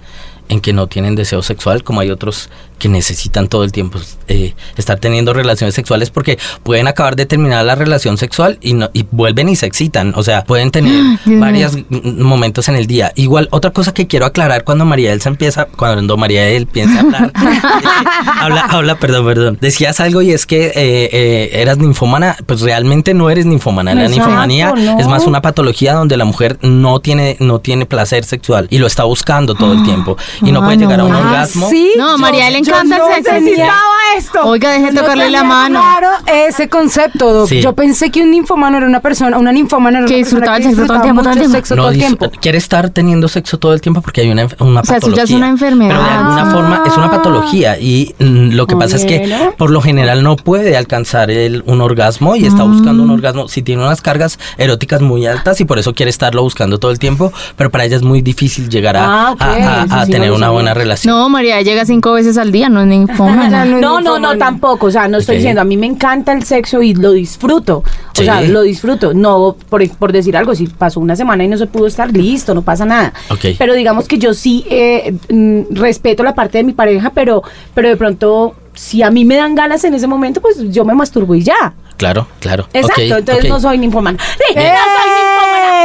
[0.49, 4.55] en que no tienen deseo sexual, como hay otros que necesitan todo el tiempo eh,
[4.77, 9.07] estar teniendo relaciones sexuales porque pueden acabar de terminar la relación sexual y, no, y
[9.11, 10.13] vuelven y se excitan.
[10.17, 10.93] O sea, pueden tener
[11.25, 13.13] Dios varios momentos en el día.
[13.15, 17.33] Igual, otra cosa que quiero aclarar cuando María Elsa empieza, cuando María El piensa hablar,
[18.41, 19.59] habla, habla, perdón, perdón.
[19.61, 23.95] Decías algo y es que eh, eh, eras ninfómana, pues realmente no eres ninfómana.
[23.95, 24.99] La ninfomanía no.
[24.99, 28.87] es más una patología donde la mujer no tiene, no tiene placer sexual y lo
[28.87, 31.69] está buscando todo el tiempo y no Ah, puede llegar a un orgasmo.
[31.69, 31.93] ¿Sí?
[31.97, 33.31] No, María le encanta no el sexo.
[33.33, 33.73] tenía-
[34.17, 34.41] esto.
[34.45, 35.81] Oiga, deje de tocarle la mano.
[35.81, 37.49] Claro, ese concepto, Doc.
[37.49, 37.61] Sí.
[37.61, 40.57] Yo pensé que un ninfomano era una persona, una ninfomana era Que una persona disfrutaba
[40.59, 41.57] el sexo todo el tiempo, todo el mucho tiempo.
[41.57, 42.31] sexo No todo el tiempo.
[42.41, 45.17] quiere estar teniendo sexo todo el tiempo porque hay una, una O sea, eso patología.
[45.17, 45.91] ya es una enfermedad.
[45.97, 46.53] Pero de alguna Ah.
[46.53, 50.37] forma es una patología y mm, lo que pasa es que por lo general no
[50.37, 53.49] puede alcanzar el, un orgasmo y está buscando un orgasmo.
[53.49, 56.99] Si tiene unas cargas eróticas muy altas y por eso quiere estarlo buscando todo el
[56.99, 60.05] tiempo, pero para ella es muy difícil llegar a, Ah, ok, a- a- eso a
[60.07, 61.15] sí no tener una buena relación.
[61.15, 63.65] No, María llega cinco veces al día, no es ninfómana.
[63.65, 64.87] No, No, no, tampoco.
[64.87, 67.79] O sea, no estoy diciendo, a mí me encanta el sexo y lo disfruto.
[67.79, 67.85] O
[68.15, 68.25] Sí.
[68.25, 69.13] sea, lo disfruto.
[69.15, 72.55] No, por, por decir algo, si pasó una semana y no se pudo estar listo,
[72.55, 73.13] no pasa nada.
[73.31, 73.47] Ok.
[73.59, 77.43] Pero digamos que yo sí eh, mm, respeto la parte de mi pareja, pero,
[77.75, 80.95] pero de pronto, si a mí me dan ganas en ese momento, pues yo me
[80.95, 81.75] masturbo y ya.
[81.97, 82.67] Claro, claro.
[82.73, 84.19] Exacto, Ok, entonces no soy ninfomana.
[84.37, 84.73] Sí, ¡Eh!
[84.73, 85.04] no soy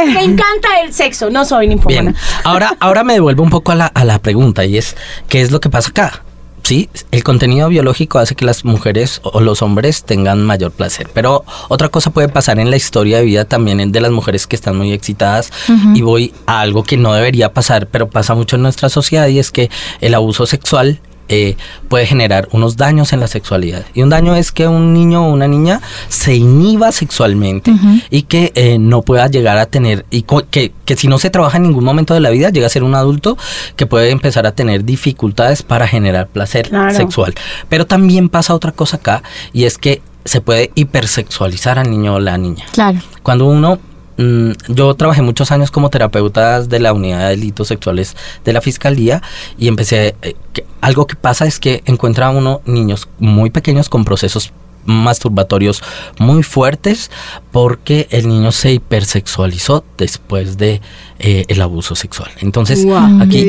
[0.14, 2.02] Me encanta el sexo, no soy ninfómana.
[2.02, 4.96] Bien, ahora, ahora me devuelvo un poco a la, a la pregunta y es,
[5.28, 6.22] ¿qué es lo que pasa acá?
[6.62, 11.44] Sí, el contenido biológico hace que las mujeres o los hombres tengan mayor placer, pero
[11.68, 14.76] otra cosa puede pasar en la historia de vida también de las mujeres que están
[14.76, 15.50] muy excitadas
[15.94, 19.38] y voy a algo que no debería pasar, pero pasa mucho en nuestra sociedad y
[19.38, 21.00] es que el abuso sexual
[21.30, 21.56] eh,
[21.88, 23.86] puede generar unos daños en la sexualidad.
[23.94, 27.72] Y un daño es que un niño o una niña se inhiba sexualmente
[28.10, 31.56] y que eh, no pueda llegar a tener, y que, que si no se trabaja
[31.56, 33.38] en ningún momento de la vida, llega a ser un adulto
[33.76, 36.94] que puede empezar a tener dificultades para generar placer Claro.
[36.94, 37.34] sexual.
[37.68, 42.20] Pero también pasa otra cosa acá y es que se puede hipersexualizar al niño o
[42.20, 42.64] la niña.
[42.72, 42.98] Claro.
[43.22, 43.78] Cuando uno,
[44.20, 48.60] mm, yo trabajé muchos años como terapeuta de la unidad de delitos sexuales de la
[48.60, 49.22] fiscalía
[49.58, 50.34] y empecé, eh,
[50.80, 54.52] algo que pasa es que encuentra uno niños muy pequeños con procesos
[54.84, 55.82] masturbatorios
[56.18, 57.10] muy fuertes
[57.52, 60.80] porque el niño se hipersexualizó después de
[61.18, 62.30] eh, el abuso sexual.
[62.40, 62.86] Entonces,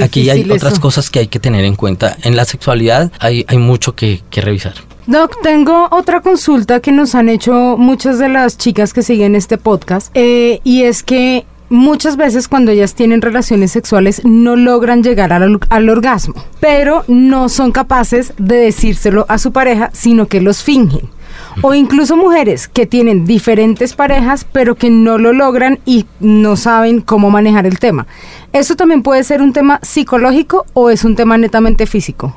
[0.01, 2.17] aquí, hay otras cosas que hay que tener en cuenta.
[2.23, 4.73] En la sexualidad hay, hay mucho que, que revisar.
[5.07, 9.57] Doc, tengo otra consulta que nos han hecho muchas de las chicas que siguen este
[9.57, 15.33] podcast eh, y es que muchas veces cuando ellas tienen relaciones sexuales no logran llegar
[15.33, 20.61] al, al orgasmo, pero no son capaces de decírselo a su pareja, sino que los
[20.61, 21.09] fingen.
[21.61, 27.01] O incluso mujeres que tienen diferentes parejas, pero que no lo logran y no saben
[27.01, 28.07] cómo manejar el tema.
[28.53, 32.35] ¿Eso también puede ser un tema psicológico o es un tema netamente físico?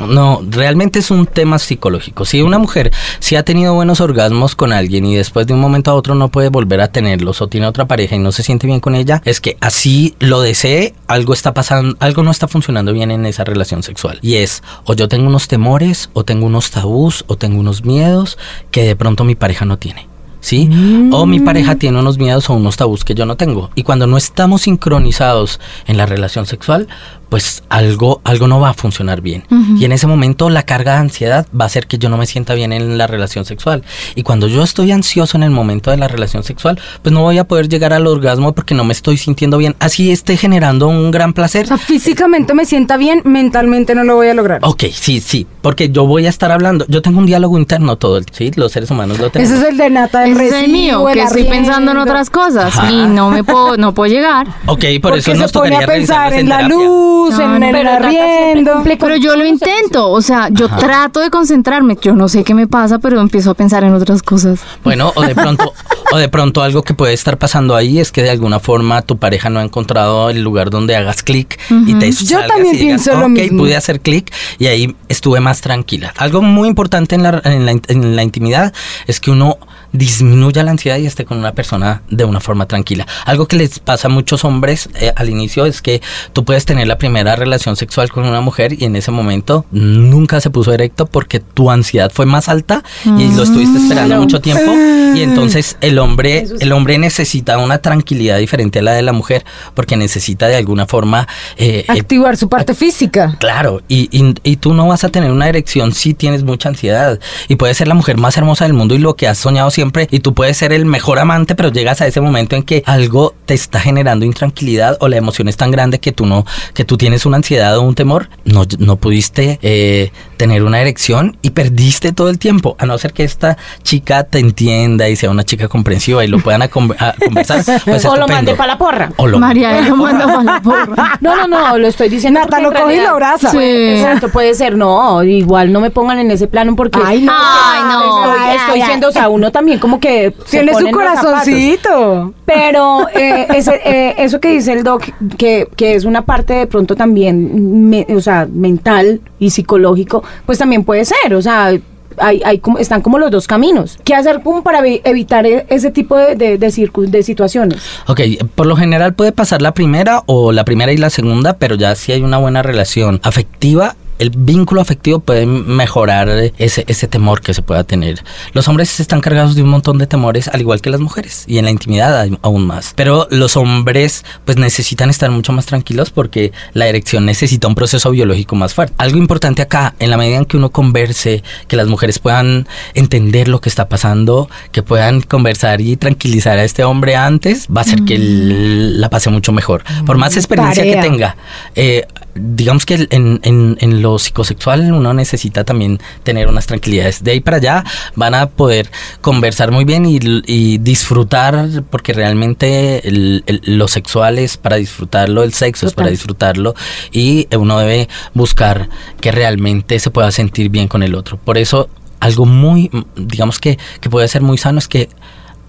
[0.00, 2.24] No, realmente es un tema psicológico.
[2.24, 5.90] Si una mujer si ha tenido buenos orgasmos con alguien y después de un momento
[5.90, 8.66] a otro no puede volver a tenerlos o tiene otra pareja y no se siente
[8.66, 12.92] bien con ella, es que así lo desee, algo está pasando, algo no está funcionando
[12.92, 14.18] bien en esa relación sexual.
[14.22, 18.38] Y es, o yo tengo unos temores, o tengo unos tabús, o tengo unos miedos
[18.70, 20.08] que de pronto mi pareja no tiene.
[20.40, 20.70] ¿Sí?
[21.10, 23.70] O mi pareja tiene unos miedos o unos tabús que yo no tengo.
[23.74, 26.86] Y cuando no estamos sincronizados en la relación sexual,
[27.28, 29.44] pues algo, algo no va a funcionar bien.
[29.78, 32.26] Y en ese momento la carga de ansiedad va a hacer que yo no me
[32.26, 33.82] sienta bien en la relación sexual.
[34.14, 37.38] Y cuando yo estoy ansioso en el momento de la relación sexual, pues no voy
[37.38, 39.74] a poder llegar al orgasmo porque no me estoy sintiendo bien.
[39.80, 41.64] Así esté generando un gran placer.
[41.64, 44.60] O sea, físicamente me sienta bien, mentalmente no lo voy a lograr.
[44.62, 48.18] Ok, sí, sí, porque yo voy a estar hablando, yo tengo un diálogo interno todo,
[48.18, 49.52] el- sí, los seres humanos lo tenemos.
[49.52, 51.98] Ese es el de Nata del Ese es el mío, el que estoy pensando en
[51.98, 52.90] otras cosas Ajá.
[52.90, 54.46] y no me puedo, no puedo llegar.
[54.66, 56.76] Ok, por Porque eso se pone a pensar revisarlos en la terapia.
[57.16, 58.82] Luz, No, en no, el arriendo.
[58.84, 61.96] Pero yo lo intento, o sea, yo trato de concentrarme.
[62.00, 64.60] Yo no sé qué me pasa, pero empiezo a pensar en otras cosas.
[64.84, 65.72] Bueno, o de pronto,
[66.12, 69.16] o de pronto algo que puede estar pasando ahí es que de alguna forma tu
[69.18, 73.02] pareja no ha encontrado el lugar donde hagas clic y te Yo también y digas,
[73.04, 73.58] pienso lo "Ok, mismo".
[73.62, 76.12] pude hacer clic y ahí estuve más tranquila.
[76.16, 78.72] Algo muy importante en la, en la, en la intimidad
[79.06, 79.58] es que uno
[79.92, 83.06] disminuya la ansiedad y esté con una persona de una forma tranquila.
[83.24, 86.86] Algo que les pasa a muchos hombres eh, al inicio es que tú puedes tener
[86.86, 91.06] la primera relación sexual con una mujer y en ese momento nunca se puso erecto
[91.06, 94.22] porque tu ansiedad fue más alta y lo estuviste esperando Claro.
[94.22, 94.72] mucho tiempo
[95.16, 99.44] y entonces el hombre, el hombre necesita una tranquilidad diferente a la de la mujer,
[99.74, 103.36] porque necesita de alguna forma eh, eh, Activar su parte física.
[103.40, 107.18] Claro, y, y, y tú no vas a tener una erección si tienes mucha ansiedad.
[107.48, 110.08] Y puedes ser la mujer más hermosa del mundo y lo que has soñado siempre.
[110.10, 113.34] Y tú puedes ser el mejor amante, pero llegas a ese momento en que algo
[113.44, 116.96] te está generando intranquilidad o la emoción es tan grande que tú no, que tú
[116.96, 118.28] tienes una ansiedad o un temor.
[118.44, 122.76] No, no pudiste eh, tener una erección y perdiste todo el tiempo.
[122.78, 126.38] A no ser que esta chica te entienda y sea una chica comprensiva y lo
[126.38, 127.62] puedan a con- a conversar.
[127.84, 129.10] Pues o lo mande para la porra.
[129.16, 131.12] O lo María lo manda para la porra.
[131.20, 132.40] No, no, no, lo estoy diciendo.
[132.40, 133.50] Nata lo coge y lo abraza.
[133.50, 133.58] Sí.
[133.58, 137.32] Exacto, puede ser, no, igual no me pongan en ese plano porque Ay, no.
[137.34, 138.00] Ay, no.
[138.28, 142.34] estoy, Ay, estoy ay, siendo, o sea, uno también como que Tiene su corazoncito.
[142.44, 145.02] Pero eh, ese, eh, eso que dice el doc,
[145.36, 150.58] que, que es una parte de pronto también, me- o sea, mental y psicológico, pues
[150.58, 151.72] también puede ser, o sea,
[152.18, 153.98] hay, hay están como los dos caminos.
[154.02, 156.70] ¿Qué hacer para evi- evitar e- ese tipo de, de, de
[157.10, 157.82] de situaciones?
[158.06, 158.20] Ok,
[158.54, 161.94] por lo general puede pasar la primera o la primera y la segunda, pero ya
[161.94, 167.54] si hay una buena relación afectiva, el vínculo afectivo puede mejorar ese, ese temor que
[167.54, 168.22] se pueda tener.
[168.52, 171.58] Los hombres están cargados de un montón de temores, al igual que las mujeres, y
[171.58, 172.92] en la intimidad aún más.
[172.96, 178.10] Pero los hombres pues necesitan estar mucho más tranquilos porque la erección necesita un proceso
[178.10, 178.94] biológico más fuerte.
[178.98, 183.48] Algo importante acá, en la medida en que uno converse, que las mujeres puedan entender
[183.48, 187.84] lo que está pasando, que puedan conversar y tranquilizar a este hombre antes, va a
[187.84, 189.84] hacer que él la pase mucho mejor.
[190.04, 191.02] Por más experiencia Tarea.
[191.02, 191.36] que tenga.
[191.74, 192.06] Eh,
[192.38, 197.22] digamos que en, en- en lo psicosexual uno necesita también tener unas tranquilidades.
[197.24, 203.06] De ahí para allá van a poder conversar muy bien y, y disfrutar, porque realmente
[203.08, 206.74] el- el- lo sexual es para disfrutarlo, el sexo es para disfrutarlo
[207.12, 208.88] y uno debe buscar
[209.20, 211.36] que realmente se pueda sentir bien con el otro.
[211.38, 211.88] Por eso
[212.20, 215.08] algo muy, digamos que, que puede ser muy sano es que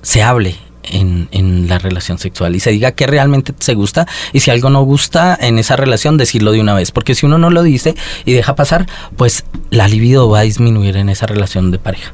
[0.02, 0.56] se hable
[0.92, 4.70] en, en la relación sexual y se diga que realmente se gusta y si algo
[4.70, 7.96] no gusta en esa relación decirlo de una vez porque si uno no lo dice
[8.26, 12.14] y deja pasar pues la libido va a disminuir en esa relación de pareja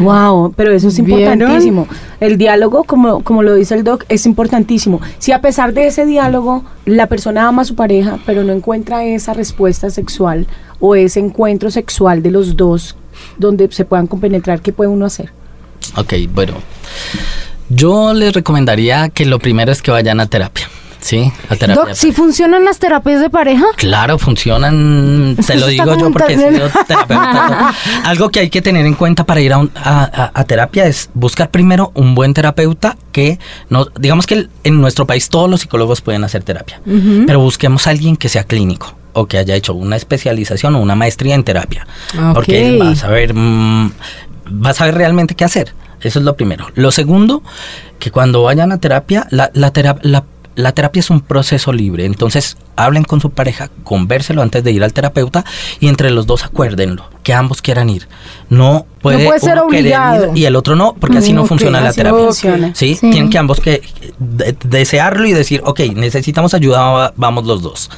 [0.00, 1.32] Wow, pero eso es ¿Vieron?
[1.32, 1.88] importantísimo.
[2.20, 5.00] El diálogo, como, como lo dice el doc, es importantísimo.
[5.18, 9.04] Si a pesar de ese diálogo la persona ama a su pareja, pero no encuentra
[9.06, 10.46] esa respuesta sexual
[10.78, 12.96] o ese encuentro sexual de los dos
[13.38, 15.32] donde se puedan compenetrar, ¿qué puede uno hacer?
[15.94, 16.54] ok bueno
[17.68, 20.68] yo les recomendaría que lo primero es que vayan a terapia
[21.00, 21.30] ¿sí?
[21.48, 23.64] a terapia Doc, ¿sí funcionan las terapias de pareja?
[23.76, 27.74] Claro, funcionan, te lo digo yo porque he sido terapeuta.
[28.04, 30.86] Algo que hay que tener en cuenta para ir a, un- a- a- a terapia
[30.86, 35.60] es buscar primero un buen terapeuta que, no, digamos que en nuestro país todos los
[35.60, 36.80] psicólogos pueden hacer terapia,
[37.26, 40.94] pero busquemos a alguien que sea clínico o que haya hecho una especialización o una
[40.94, 41.86] maestría en terapia,
[42.34, 43.92] porque él va a saber, mm,
[44.64, 45.72] va a saber realmente qué hacer.
[46.06, 46.66] Eso es lo primero.
[46.74, 47.42] Lo segundo,
[47.98, 52.06] que cuando vayan a terapia, la, la, la- la terapia es un proceso libre.
[52.06, 55.44] Entonces, hablen con su pareja, convérselo antes de ir al terapeuta
[55.80, 58.08] y entre los dos acuérdenlo, que ambos quieran ir.
[58.48, 60.30] No puede, puede ser uno obligado.
[60.32, 62.24] ir y el otro no, porque así no funciona la no terapia.
[62.24, 62.70] funciona.
[62.74, 62.94] ¿Sí?
[62.94, 63.10] Sí.
[63.10, 63.82] Tienen que ambos que
[64.18, 67.90] de- desearlo y decir, ok, necesitamos ayuda, va- vamos los dos.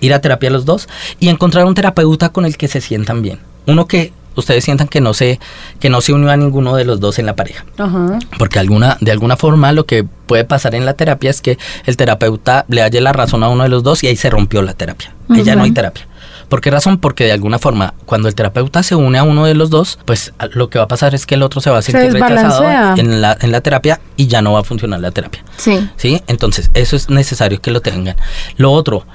[0.00, 3.40] Ir a terapia los dos y encontrar un terapeuta con el que se sientan bien.
[3.66, 5.38] Uno que ustedes sientan que no se,
[5.78, 7.64] que no se unió a ninguno de los dos en la pareja.
[7.78, 8.18] Ajá.
[8.38, 11.96] Porque alguna, de alguna forma lo que puede pasar en la terapia es que el
[11.96, 14.74] terapeuta le halle la razón a uno de los dos y ahí se rompió la
[14.74, 15.14] terapia.
[15.28, 16.06] Ahí ya no hay terapia.
[16.50, 16.98] ¿Por qué razón?
[16.98, 20.32] Porque de alguna forma, cuando el terapeuta se une a uno de los dos, pues
[20.52, 22.64] lo que va a pasar es que el otro se va a sentir rechazado
[22.96, 25.44] en la, en la terapia y ya no va a funcionar la terapia.
[25.56, 25.88] Sí.
[25.96, 26.20] ¿Sí?
[26.26, 28.16] Entonces, eso es necesario que lo tengan.
[28.56, 29.06] Lo otro,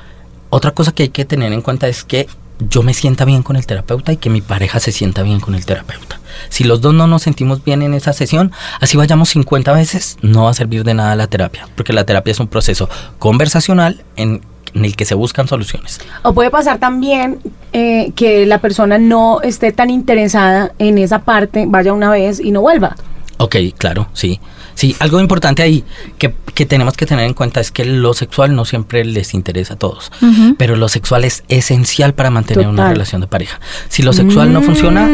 [0.50, 2.28] otra cosa que hay que tener en cuenta es que
[2.60, 5.56] yo me sienta bien con el terapeuta y que mi pareja se sienta bien con
[5.56, 6.20] el terapeuta.
[6.50, 10.46] Si los dos no nos sentimos bien en esa sesión, así vayamos 50 veces, no
[10.46, 12.90] va a servir de nada la terapia, porque la terapia es un proceso
[13.20, 14.42] conversacional en,
[14.74, 16.00] en el que se buscan soluciones.
[16.24, 17.40] O puede pasar también
[17.74, 22.52] eh, que la persona no esté tan interesada en esa parte, vaya una vez y
[22.52, 22.96] no vuelva.
[23.38, 24.40] Ok, claro, sí.
[24.76, 25.84] Sí, algo importante ahí
[26.18, 29.74] que, que tenemos que tener en cuenta es que lo sexual no siempre les interesa
[29.76, 30.12] a todos,
[30.58, 33.60] pero lo sexual es esencial para mantener una relación de pareja.
[33.90, 35.10] Si lo sexual no funciona,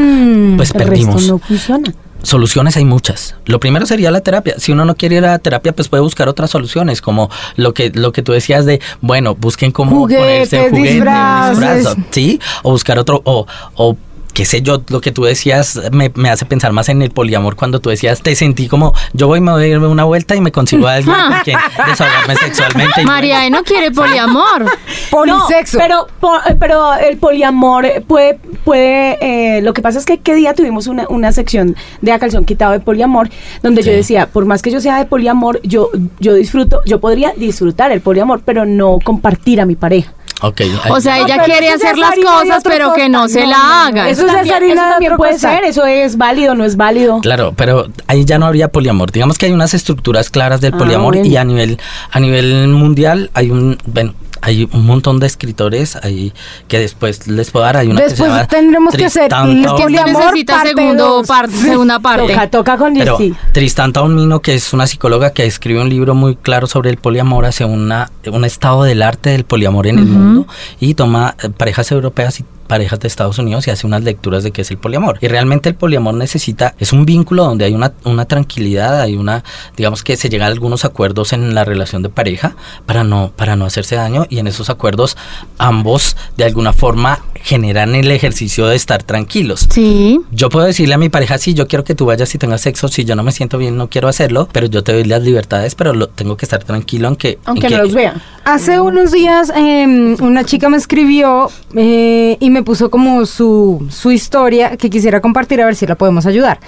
[0.58, 1.16] pues El perdimos.
[1.16, 1.94] resto no funciona.
[2.24, 3.36] Soluciones hay muchas.
[3.46, 4.54] Lo primero sería la terapia.
[4.60, 7.92] Si uno no quiere ir a terapia, pues puede buscar otras soluciones, como lo que
[7.96, 12.40] lo que tú decías de, bueno, busquen cómo Juguetes, ponerse un juguete, un ¿sí?
[12.62, 13.98] O buscar otro o, o
[14.34, 17.56] qué sé yo, lo que tú decías me, me hace pensar más en el poliamor
[17.56, 20.42] cuando tú decías, te sentí como, yo voy, me voy a darme una vuelta y
[20.42, 23.04] me consigo a alguien con quien desahogarme sexualmente.
[23.04, 24.66] María no quiere poliamor.
[25.10, 25.78] Polisexo.
[25.78, 29.18] No, pero, po- pero el poliamor puede, puede
[29.58, 32.46] eh, lo que pasa es que qué día tuvimos una, una sección de a calzón
[32.46, 33.30] quitado de poliamor,
[33.62, 35.90] donde yo decía, por más que yo sea de poliamor, yo,
[36.20, 40.14] yo disfruto, yo podría disfrutar el poliamor, pero no compartir a mi pareja.
[40.42, 43.58] O sea, No, ella pero quiere hacer las cosas, pero que no se No, la
[43.58, 43.74] no, no.
[43.86, 44.10] haga.
[44.10, 47.20] Eso es también, eso puede ser, eso es válido, no es válido.
[47.22, 49.12] Claro, pero ahí ya no habría poliamor.
[49.12, 51.30] Digamos que hay unas estructuras claras del Ah, poliamor bueno.
[51.30, 51.80] y a nivel
[52.12, 56.34] a nivel mundial hay un bueno, hay un montón de escritores ahí
[56.68, 57.78] que después les puedo dar.
[57.78, 59.62] Hay una que se Después llama tendremos que hacer Tristan el.
[59.62, 61.28] Que Poliamor, necesita parte segundo dos.
[61.28, 62.28] parte, segunda parte.
[62.28, 63.34] Toca, toca con Pero sí.
[63.52, 67.46] Tristan Taormino, que es una psicóloga que escribe un libro muy claro sobre el poliamor,
[67.46, 70.48] hace una, un estado del arte del poliamor en el mundo
[70.80, 74.52] y toma eh, parejas europeas y parejas de Estados Unidos y hace unas lecturas de
[74.52, 75.18] qué es el poliamor.
[75.20, 79.44] Y realmente el poliamor necesita, es un vínculo donde hay una, una tranquilidad, hay una,
[79.76, 82.56] digamos que se llega a algunos acuerdos en la relación de pareja
[82.86, 85.18] para no, para no hacerse daño y en esos acuerdos
[85.58, 89.68] ambos de alguna forma generan el ejercicio de estar tranquilos.
[89.70, 90.20] Sí.
[90.32, 92.88] Yo puedo decirle a mi pareja, sí, yo quiero que tú vayas y tengas sexo,
[92.88, 95.76] si yo no me siento bien, no quiero hacerlo, pero yo te doy las libertades,
[95.76, 97.40] pero lo, tengo que estar tranquilo aunque...
[97.46, 98.22] Aunque en no que- los vean.
[98.44, 104.12] Hace unos días eh, una chica me escribió eh, y me puso como su, su
[104.12, 106.60] historia que quisiera compartir a ver si la podemos ayudar.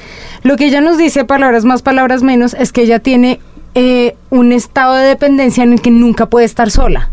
[0.44, 3.40] Lo que ella nos dice, palabras más, palabras menos, es que ella tiene
[3.76, 7.10] eh, un estado de dependencia en el que nunca puede estar sola.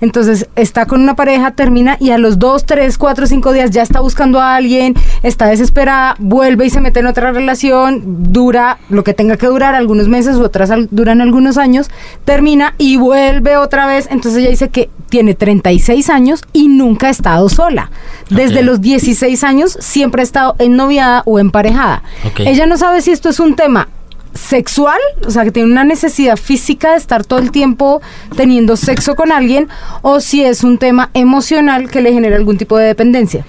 [0.00, 3.82] Entonces está con una pareja, termina y a los dos, tres, cuatro, cinco días ya
[3.82, 9.04] está buscando a alguien, está desesperada, vuelve y se mete en otra relación, dura lo
[9.04, 11.90] que tenga que durar, algunos meses, otras al- duran algunos años,
[12.24, 14.08] termina y vuelve otra vez.
[14.10, 17.90] Entonces ella dice que tiene 36 años y nunca ha estado sola.
[18.30, 22.02] Desde los 16 años siempre ha estado ennoviada o emparejada.
[22.26, 22.40] Ok.
[22.40, 23.88] Ella no sabe si esto es un tema
[24.34, 28.02] sexual, o sea, que tiene una necesidad física de estar todo el tiempo
[28.36, 29.68] teniendo sexo con alguien,
[30.02, 33.44] o si es un tema emocional que le genera algún tipo de dependencia.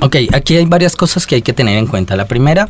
[0.00, 2.16] Ok, aquí hay varias cosas que hay que tener en cuenta.
[2.16, 2.66] La primera,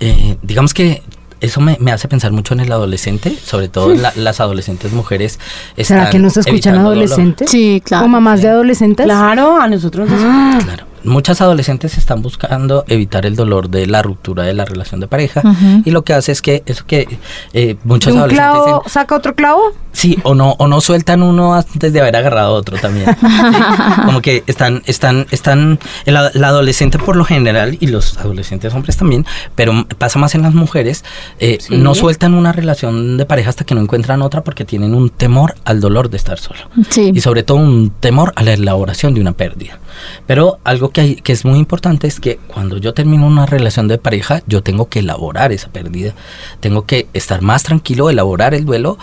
[0.00, 1.02] eh, digamos que
[1.40, 4.92] eso me, me hace pensar mucho en el adolescente, sobre todo en la- las adolescentes
[4.92, 5.38] mujeres.
[5.76, 6.92] ¿Será que nos escuchan dolor.
[6.92, 7.50] adolescentes?
[7.50, 8.06] Sí, claro.
[8.06, 9.04] ¿O mamás de adolescentes?
[9.06, 10.84] Claro, a nosotros nos- Ah, Claro.
[11.04, 15.42] Muchas adolescentes están buscando evitar el dolor de la ruptura de la relación de pareja
[15.84, 17.18] y lo que hace es que eso que
[17.52, 19.62] eh, ¿De muchos un adolescentes clavo saca otro clavo?
[19.92, 23.14] Sí, o no, o no sueltan uno antes de haber agarrado otro también.
[23.20, 23.26] Sí,
[24.06, 28.96] Como que están, están, están, el la adolescente por lo general, y los adolescentes hombres
[28.96, 29.24] también,
[29.54, 31.04] pero pasa más en las mujeres,
[31.38, 31.76] eh, Sí.
[31.76, 35.54] no sueltan una relación de pareja hasta que no encuentran otra porque tienen un temor
[35.64, 36.60] al dolor de estar solo.
[36.88, 37.12] Sí.
[37.14, 39.78] Y sobre todo un temor a la elaboración de una pérdida.
[40.26, 43.86] Pero algo que, hay, que es muy importante es que cuando yo termino una relación
[43.88, 46.14] de pareja, yo tengo que elaborar esa pérdida.
[46.60, 48.96] Tengo que estar más tranquilo, elaborar el duelo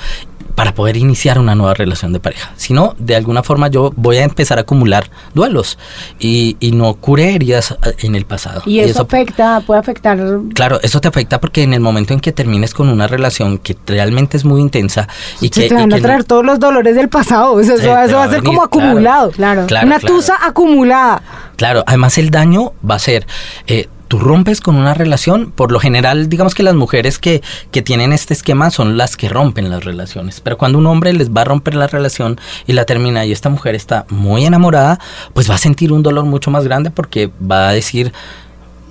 [0.55, 2.51] para poder iniciar una nueva relación de pareja.
[2.57, 5.77] Si no, de alguna forma yo voy a empezar a acumular duelos
[6.19, 8.61] y, y no curé heridas eh, en el pasado.
[8.65, 10.19] Y eso afecta, puede afectar.
[10.53, 13.77] Claro, eso te afecta porque en el momento en que termines con una relación que
[13.87, 15.07] realmente es muy intensa
[15.39, 15.67] y Se que...
[15.69, 17.57] te y van a que no- traer todos los dolores del pasado.
[17.61, 18.87] Eso, eso eso va va a a ser venir, como claro.
[18.87, 19.31] acumulado.
[19.31, 19.67] Claro.
[19.67, 20.15] Claro, Una claro.
[20.15, 21.21] tusa acumulada.
[21.55, 23.27] Claro, además el daño va a ser,
[23.67, 27.81] eh, tú rompes con una relación, por lo general, digamos que las mujeres que, que
[27.81, 31.41] tienen este esquema son las que rompen las relaciones, pero cuando un hombre les va
[31.41, 34.99] a romper la relación y la termina y esta mujer está muy enamorada,
[35.33, 38.11] pues va a sentir un dolor mucho más grande porque va a decir,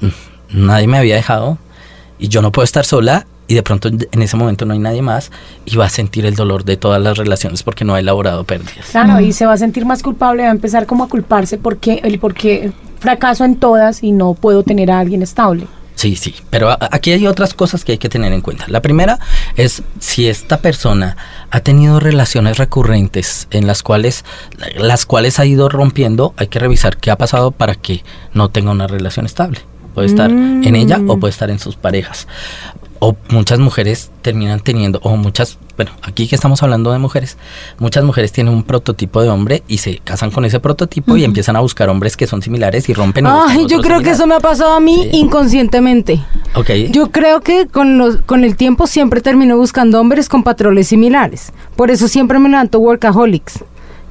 [0.01, 0.09] "Mm,
[0.67, 1.59] nadie me había dejado
[2.19, 3.27] y yo no puedo estar sola.
[3.51, 5.33] Y de pronto en ese momento no hay nadie más
[5.65, 8.87] y va a sentir el dolor de todas las relaciones porque no ha elaborado pérdidas.
[8.93, 12.01] Claro, y se va a sentir más culpable, va a empezar como a culparse porque
[12.05, 12.71] el porque
[13.01, 15.67] fracaso en todas y no puedo tener a alguien estable.
[15.97, 18.67] Sí, sí, pero aquí hay otras cosas que hay que tener en cuenta.
[18.69, 19.19] La primera
[19.57, 21.17] es si esta persona
[21.51, 24.25] ha tenido relaciones recurrentes en las cuales
[24.77, 28.71] las cuales ha ido rompiendo, hay que revisar qué ha pasado para que no tenga
[28.71, 29.59] una relación estable.
[29.95, 32.29] Puede estar en ella o puede estar en sus parejas.
[33.03, 37.39] O muchas mujeres terminan teniendo, o muchas, bueno, aquí que estamos hablando de mujeres,
[37.79, 41.57] muchas mujeres tienen un prototipo de hombre y se casan con ese prototipo y empiezan
[41.57, 43.27] a buscar hombres que son similares y rompen.
[43.27, 45.17] Ay, yo creo que eso me ha pasado a mí Sí.
[45.17, 46.21] inconscientemente.
[46.55, 46.71] Ok.
[46.91, 51.53] Yo creo que con, los, con el tiempo siempre termino buscando hombres con patrones similares.
[51.77, 53.65] Por eso siempre me levanto workaholics,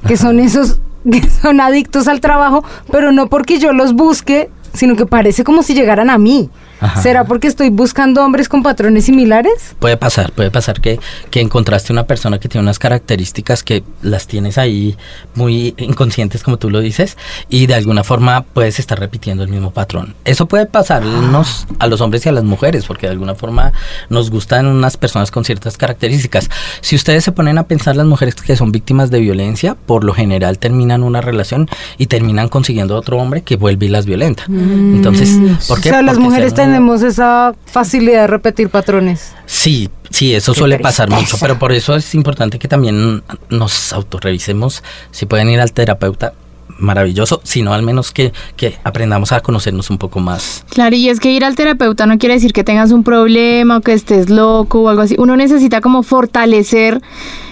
[0.06, 4.96] que son esos que son adictos al trabajo, pero no porque yo los busque, sino
[4.96, 6.50] que parece como si llegaran a mí.
[6.80, 7.02] Ajá.
[7.02, 9.76] ¿Será porque estoy buscando hombres con patrones similares?
[9.78, 10.98] Puede pasar, puede pasar que,
[11.30, 14.96] que encontraste una persona que tiene unas características que las tienes ahí
[15.34, 17.16] muy inconscientes, como tú lo dices,
[17.48, 20.14] y de alguna forma puedes estar repitiendo el mismo patrón.
[20.24, 23.72] Eso puede pasarnos a los hombres y a las mujeres, porque de alguna forma
[24.08, 26.48] nos gustan unas personas con ciertas características.
[26.80, 30.14] Si ustedes se ponen a pensar, las mujeres que son víctimas de violencia, por lo
[30.14, 31.68] general terminan una relación
[31.98, 34.44] y terminan consiguiendo otro hombre que vuelve y las violenta.
[34.48, 35.30] Entonces,
[35.68, 35.90] ¿por qué?
[35.90, 39.32] O sea, las Porque mujeres han- tenemos esa facilidad de repetir patrones.
[39.46, 44.82] Sí, sí, eso suele pasar mucho, pero por eso es importante que también nos autorrevisemos.
[45.10, 46.32] Si pueden ir al terapeuta,
[46.80, 50.64] maravilloso, sino al menos que, que aprendamos a conocernos un poco más.
[50.70, 53.80] Claro, y es que ir al terapeuta no quiere decir que tengas un problema o
[53.80, 55.14] que estés loco o algo así.
[55.18, 57.00] Uno necesita como fortalecer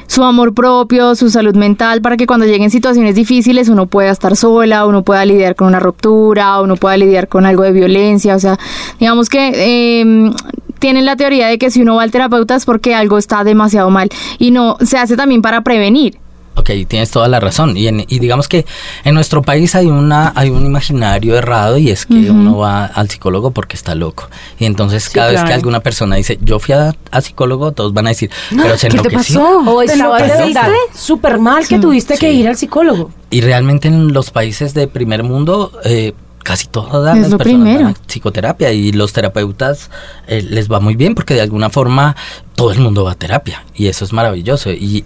[0.08, 4.36] su amor propio, su salud mental, para que cuando lleguen situaciones difíciles uno pueda estar
[4.36, 8.34] sola, uno pueda lidiar con una ruptura, uno pueda lidiar con algo de violencia.
[8.34, 8.58] O sea,
[8.98, 10.30] digamos que eh,
[10.78, 13.90] tienen la teoría de que si uno va al terapeuta es porque algo está demasiado
[13.90, 14.08] mal.
[14.38, 16.18] Y no, se hace también para prevenir.
[16.58, 17.76] Ok, tienes toda la razón.
[17.76, 18.66] Y, en- y digamos que
[19.04, 23.08] en nuestro país hay una hay un imaginario errado y es que uno va al
[23.08, 24.28] psicólogo porque está loco.
[24.58, 27.92] Y entonces Sí, cada vez que alguna persona dice, yo fui a, a psicólogo, todos
[27.94, 29.40] van a decir, pero se ¿Qué te enloqueció.
[29.40, 29.70] pasó?
[29.70, 32.38] O verdad súper mal que tuviste que Sí.
[32.40, 33.10] ir al psicólogo.
[33.30, 37.84] Y realmente en los países de primer mundo, eh, casi todas Es las personas primero.
[37.84, 39.90] van a psicoterapia y los terapeutas
[40.26, 42.16] eh, les va muy bien porque de alguna forma
[42.54, 45.04] todo el mundo va a terapia y eso es maravilloso y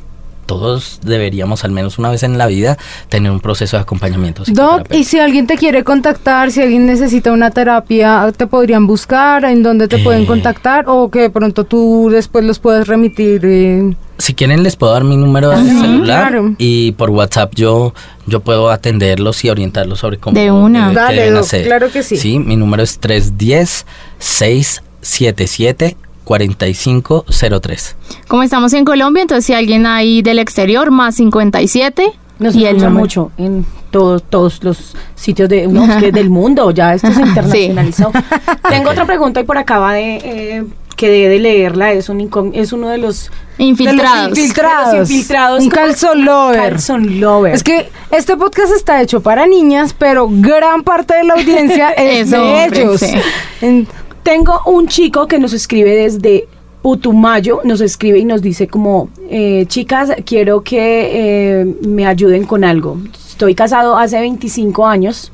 [0.53, 2.77] todos deberíamos al menos una vez en la vida
[3.09, 7.33] tener un proceso de acompañamiento Doc, y si alguien te quiere contactar, si alguien necesita
[7.33, 9.47] una terapia, ¿te podrían buscar?
[9.47, 10.27] ¿En dónde te pueden Eh.
[10.27, 10.85] contactar?
[10.89, 13.41] ¿O que de pronto tú después los puedes remitir?
[13.45, 13.95] eh?
[14.19, 16.55] Si quieren les puedo dar mi número de Ajá, celular claro.
[16.59, 17.95] y por WhatsApp yo
[18.27, 20.89] yo puedo atenderlos y orientarlos sobre cómo De una.
[20.91, 21.65] debe- Dale, deben Doc, hacer.
[21.65, 22.17] claro que sí.
[22.19, 23.87] Sí, mi número es 310
[24.19, 25.97] 677
[26.33, 27.97] 4503.
[28.27, 33.31] Como estamos en Colombia, entonces si alguien ahí del exterior, más 57 Nos y mucho
[33.37, 38.11] en todos todos los sitios de, no, es que del mundo, ya esto se internacionalizó.
[38.71, 40.65] Tengo otra pregunta y por acá va de eh,
[40.97, 44.23] que debe de leerla, es un es uno de los Infiltrados.
[44.25, 44.93] De los infiltrados.
[44.93, 45.63] De los infiltrados.
[45.63, 46.71] Un calzón lover.
[46.71, 47.55] calzón lover.
[47.55, 52.21] Es que este podcast está hecho para niñas, pero gran parte de la audiencia es
[52.23, 53.01] Es de hombre, ellos.
[53.01, 53.13] sí.
[53.61, 53.87] En-
[54.23, 56.47] Tengo un chico que nos escribe desde
[56.81, 62.63] Putumayo, nos escribe y nos dice como, eh, chicas, quiero que eh, me ayuden con
[62.63, 62.99] algo.
[63.15, 65.33] Estoy casado hace 25 años,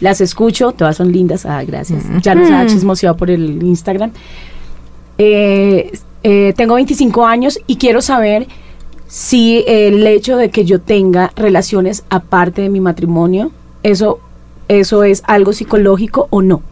[0.00, 2.04] las escucho, todas son lindas, ah, gracias.
[2.22, 4.12] Ya nos ha chismoseado por el Instagram.
[5.18, 5.90] Eh,
[6.22, 8.46] eh, tengo 25 años y quiero saber
[9.08, 13.50] si el hecho de que yo tenga relaciones aparte de mi matrimonio,
[13.82, 14.20] eso,
[14.68, 16.62] eso es algo psicológico o no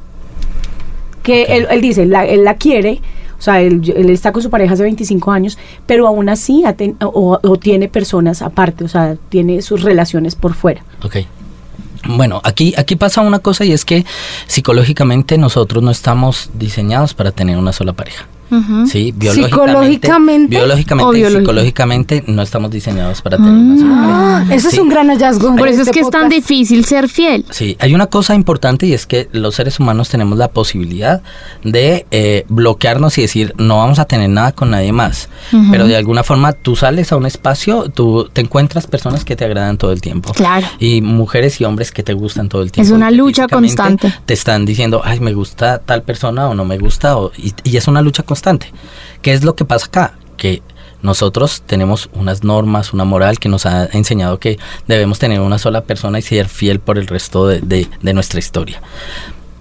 [1.28, 3.02] que él, él dice, la- él la quiere,
[3.38, 6.64] o sea, él, él está con su pareja hace 25 años, pero aún así
[7.00, 10.82] o tiene personas aparte, o sea, tiene sus relaciones por fuera.
[11.04, 11.16] Ok.
[12.06, 14.04] Bueno, aquí, aquí pasa una cosa y es que
[14.46, 18.26] psicológicamente nosotros no estamos diseñados para tener una sola pareja.
[18.50, 18.86] Ujú.
[18.86, 20.56] Sí, ¿Psicológicamente?
[20.56, 24.76] biológicamente, ¿O y psicológicamente no estamos diseñados para tener una sola Ah, eso Sí.
[24.76, 25.54] es un gran hallazgo.
[25.56, 27.44] Por eso es que es tan difícil ser fiel.
[27.50, 31.22] Sí, hay una cosa importante y es que los seres humanos tenemos la posibilidad
[31.64, 35.28] de eh, bloquearnos y decir no vamos a tener nada con nadie más.
[35.52, 35.70] Ujú.
[35.70, 39.44] Pero de alguna forma tú sales a un espacio, tú te encuentras personas que te
[39.44, 40.32] agradan todo el tiempo.
[40.32, 40.66] Claro.
[40.78, 42.86] Y mujeres y hombres que te gustan todo el tiempo.
[42.86, 44.12] Es una lucha constante.
[44.26, 47.16] Te están diciendo, ay, me gusta tal persona o no me gusta.
[47.16, 48.37] o- y, y es una lucha constante.
[49.22, 50.18] ¿Qué es lo que pasa acá?
[50.36, 50.62] Que
[51.02, 54.58] nosotros tenemos unas normas, una moral que nos ha enseñado que
[54.88, 58.38] debemos tener una sola persona y ser fiel por el resto de, de- de nuestra
[58.40, 58.80] historia.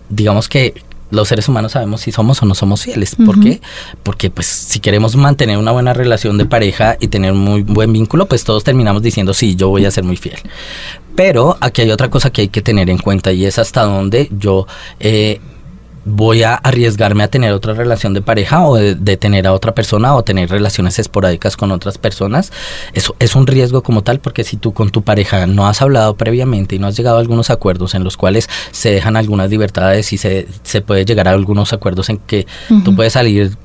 [0.09, 0.73] Digamos que
[1.09, 3.15] los seres humanos sabemos si somos o no somos fieles.
[3.15, 3.61] ¿Por qué?
[4.03, 7.93] Porque pues si queremos mantener una buena relación de pareja y tener un muy buen
[7.93, 10.37] vínculo, pues todos terminamos diciendo, sí, yo voy a ser muy fiel.
[11.15, 14.29] Pero aquí hay otra cosa que hay que tener en cuenta y es hasta dónde
[14.37, 14.67] yo
[14.99, 15.39] eh,
[16.07, 19.75] voy a arriesgarme a tener otra relación de pareja o de, de tener a otra
[19.75, 22.51] persona o tener relaciones esporádicas con otras personas.
[22.93, 26.15] Eso es un riesgo como tal porque si tú con tu pareja no has hablado
[26.15, 30.13] previamente y no has llegado a algunos acuerdos en los cuales se dejan algunas libertades
[30.13, 32.47] y se, se puede llegar a algunos acuerdos en que
[32.83, 33.57] tú puedes salir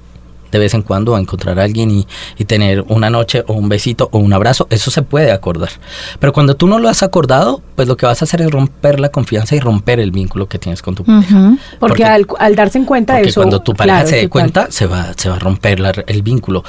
[0.53, 2.07] de vez en cuando a encontrar a alguien y,
[2.39, 5.71] y tener una noche o un besito o un abrazo, eso se puede acordar.
[6.21, 9.01] Pero cuando tú no lo has acordado, pues lo que vas a hacer es romper
[9.01, 11.55] la confianza y romper el vínculo que tienes con tu pareja.
[11.81, 13.41] Porque, Porque- al, al darse en cuenta de eso...
[13.41, 16.23] cuando tu pareja claro, se dé cuenta, se va, se va a romper la- el
[16.23, 16.63] vínculo.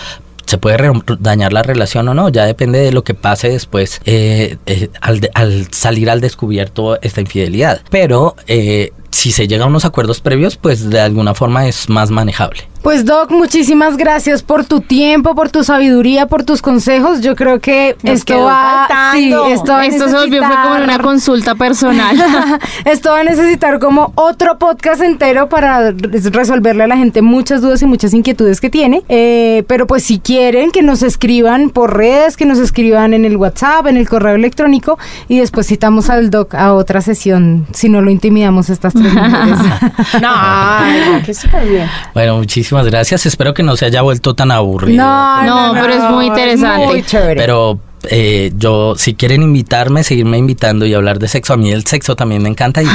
[0.46, 0.78] Se puede
[1.20, 5.22] dañar la relación o no, ya depende de lo que pase después eh, eh, al,
[5.22, 7.82] de- al salir al descubierto esta infidelidad.
[7.90, 12.12] Pero eh, si se llega a unos acuerdos previos, pues de alguna forma es más
[12.12, 12.60] manejable.
[12.84, 17.22] Pues Doc, muchísimas gracias por tu tiempo, por tu sabiduría, por tus consejos.
[17.22, 20.84] Yo creo que Nos esto va, sí, esto va a Esto se volvió fue como
[20.84, 22.18] una consulta personal.
[22.86, 27.62] Esto va a necesitar como otro podcast entero para res- resolverle a la gente muchas
[27.62, 29.04] dudas y muchas inquietudes que tiene.
[29.08, 33.38] Eh, pero pues si quieren que nos escriban por redes, que nos escriban en el
[33.38, 38.02] WhatsApp, en el correo electrónico y después citamos al doc a otra sesión si no
[38.02, 39.58] lo intimidamos estas tres mujeres.
[40.22, 41.88] No, que súper bien.
[42.14, 43.26] Bueno, muchísimas gracias.
[43.26, 45.04] Espero que no se haya vuelto tan aburrido.
[45.04, 46.86] No, pero es muy interesante.
[46.86, 47.40] muy chévere.
[47.40, 51.86] Pero eh, yo, si quieren invitarme, seguirme invitando y hablar de sexo, a mí el
[51.86, 52.82] sexo también me encanta.
[52.82, 52.92] Y yo-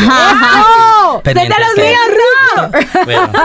[1.10, 1.20] ¡Oh!
[1.22, 3.32] Pendientes ¡Desde los míos, Bueno,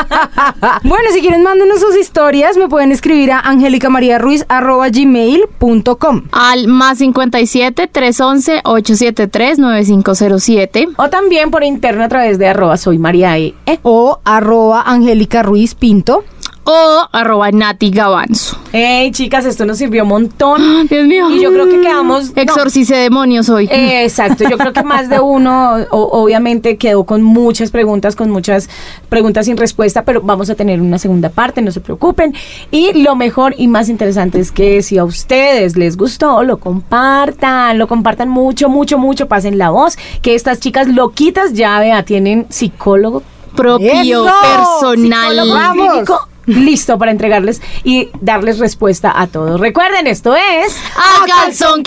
[0.84, 2.57] Bueno, si quieren, mándenos sus historias.
[2.57, 6.22] Me pueden escribir a angelicamariaruiz.gmail.com.
[6.32, 10.88] Al más 57 311 873 9507.
[10.97, 13.53] O también por interno a través de arroba soy María E.
[13.66, 16.24] Eh, O arroba Angélica Ruiz Pinto.
[16.66, 18.57] O arroba Nati Gavanzo.
[18.72, 20.88] Hey, chicas, esto nos sirvió un montón.
[20.89, 21.30] Dios mío.
[21.30, 22.34] Y yo creo que quedamos.
[22.34, 23.66] no, Exorcice demonios hoy.
[23.70, 28.30] eh, exacto, yo creo que más de uno o- obviamente quedó con muchas preguntas, con
[28.30, 28.70] muchas
[29.09, 32.34] preguntas sin respuesta, pero vamos a tener una segunda parte, no se preocupen.
[32.72, 37.78] Y lo mejor y más interesante es que si a ustedes les gustó, lo compartan,
[37.78, 42.45] lo compartan mucho, mucho, mucho, pasen la voz, que estas chicas loquitas ya vea, tienen
[42.49, 43.22] psicólogo
[43.53, 44.34] propio, ¡Eso!
[44.41, 45.30] personal.
[45.32, 45.88] psicólogo Vamos.
[45.89, 46.28] clínico
[46.64, 49.60] listo para entregarles y darles respuesta a todos.
[49.60, 50.78] Recuerden, esto es...
[50.96, 51.84] ¡A calzón!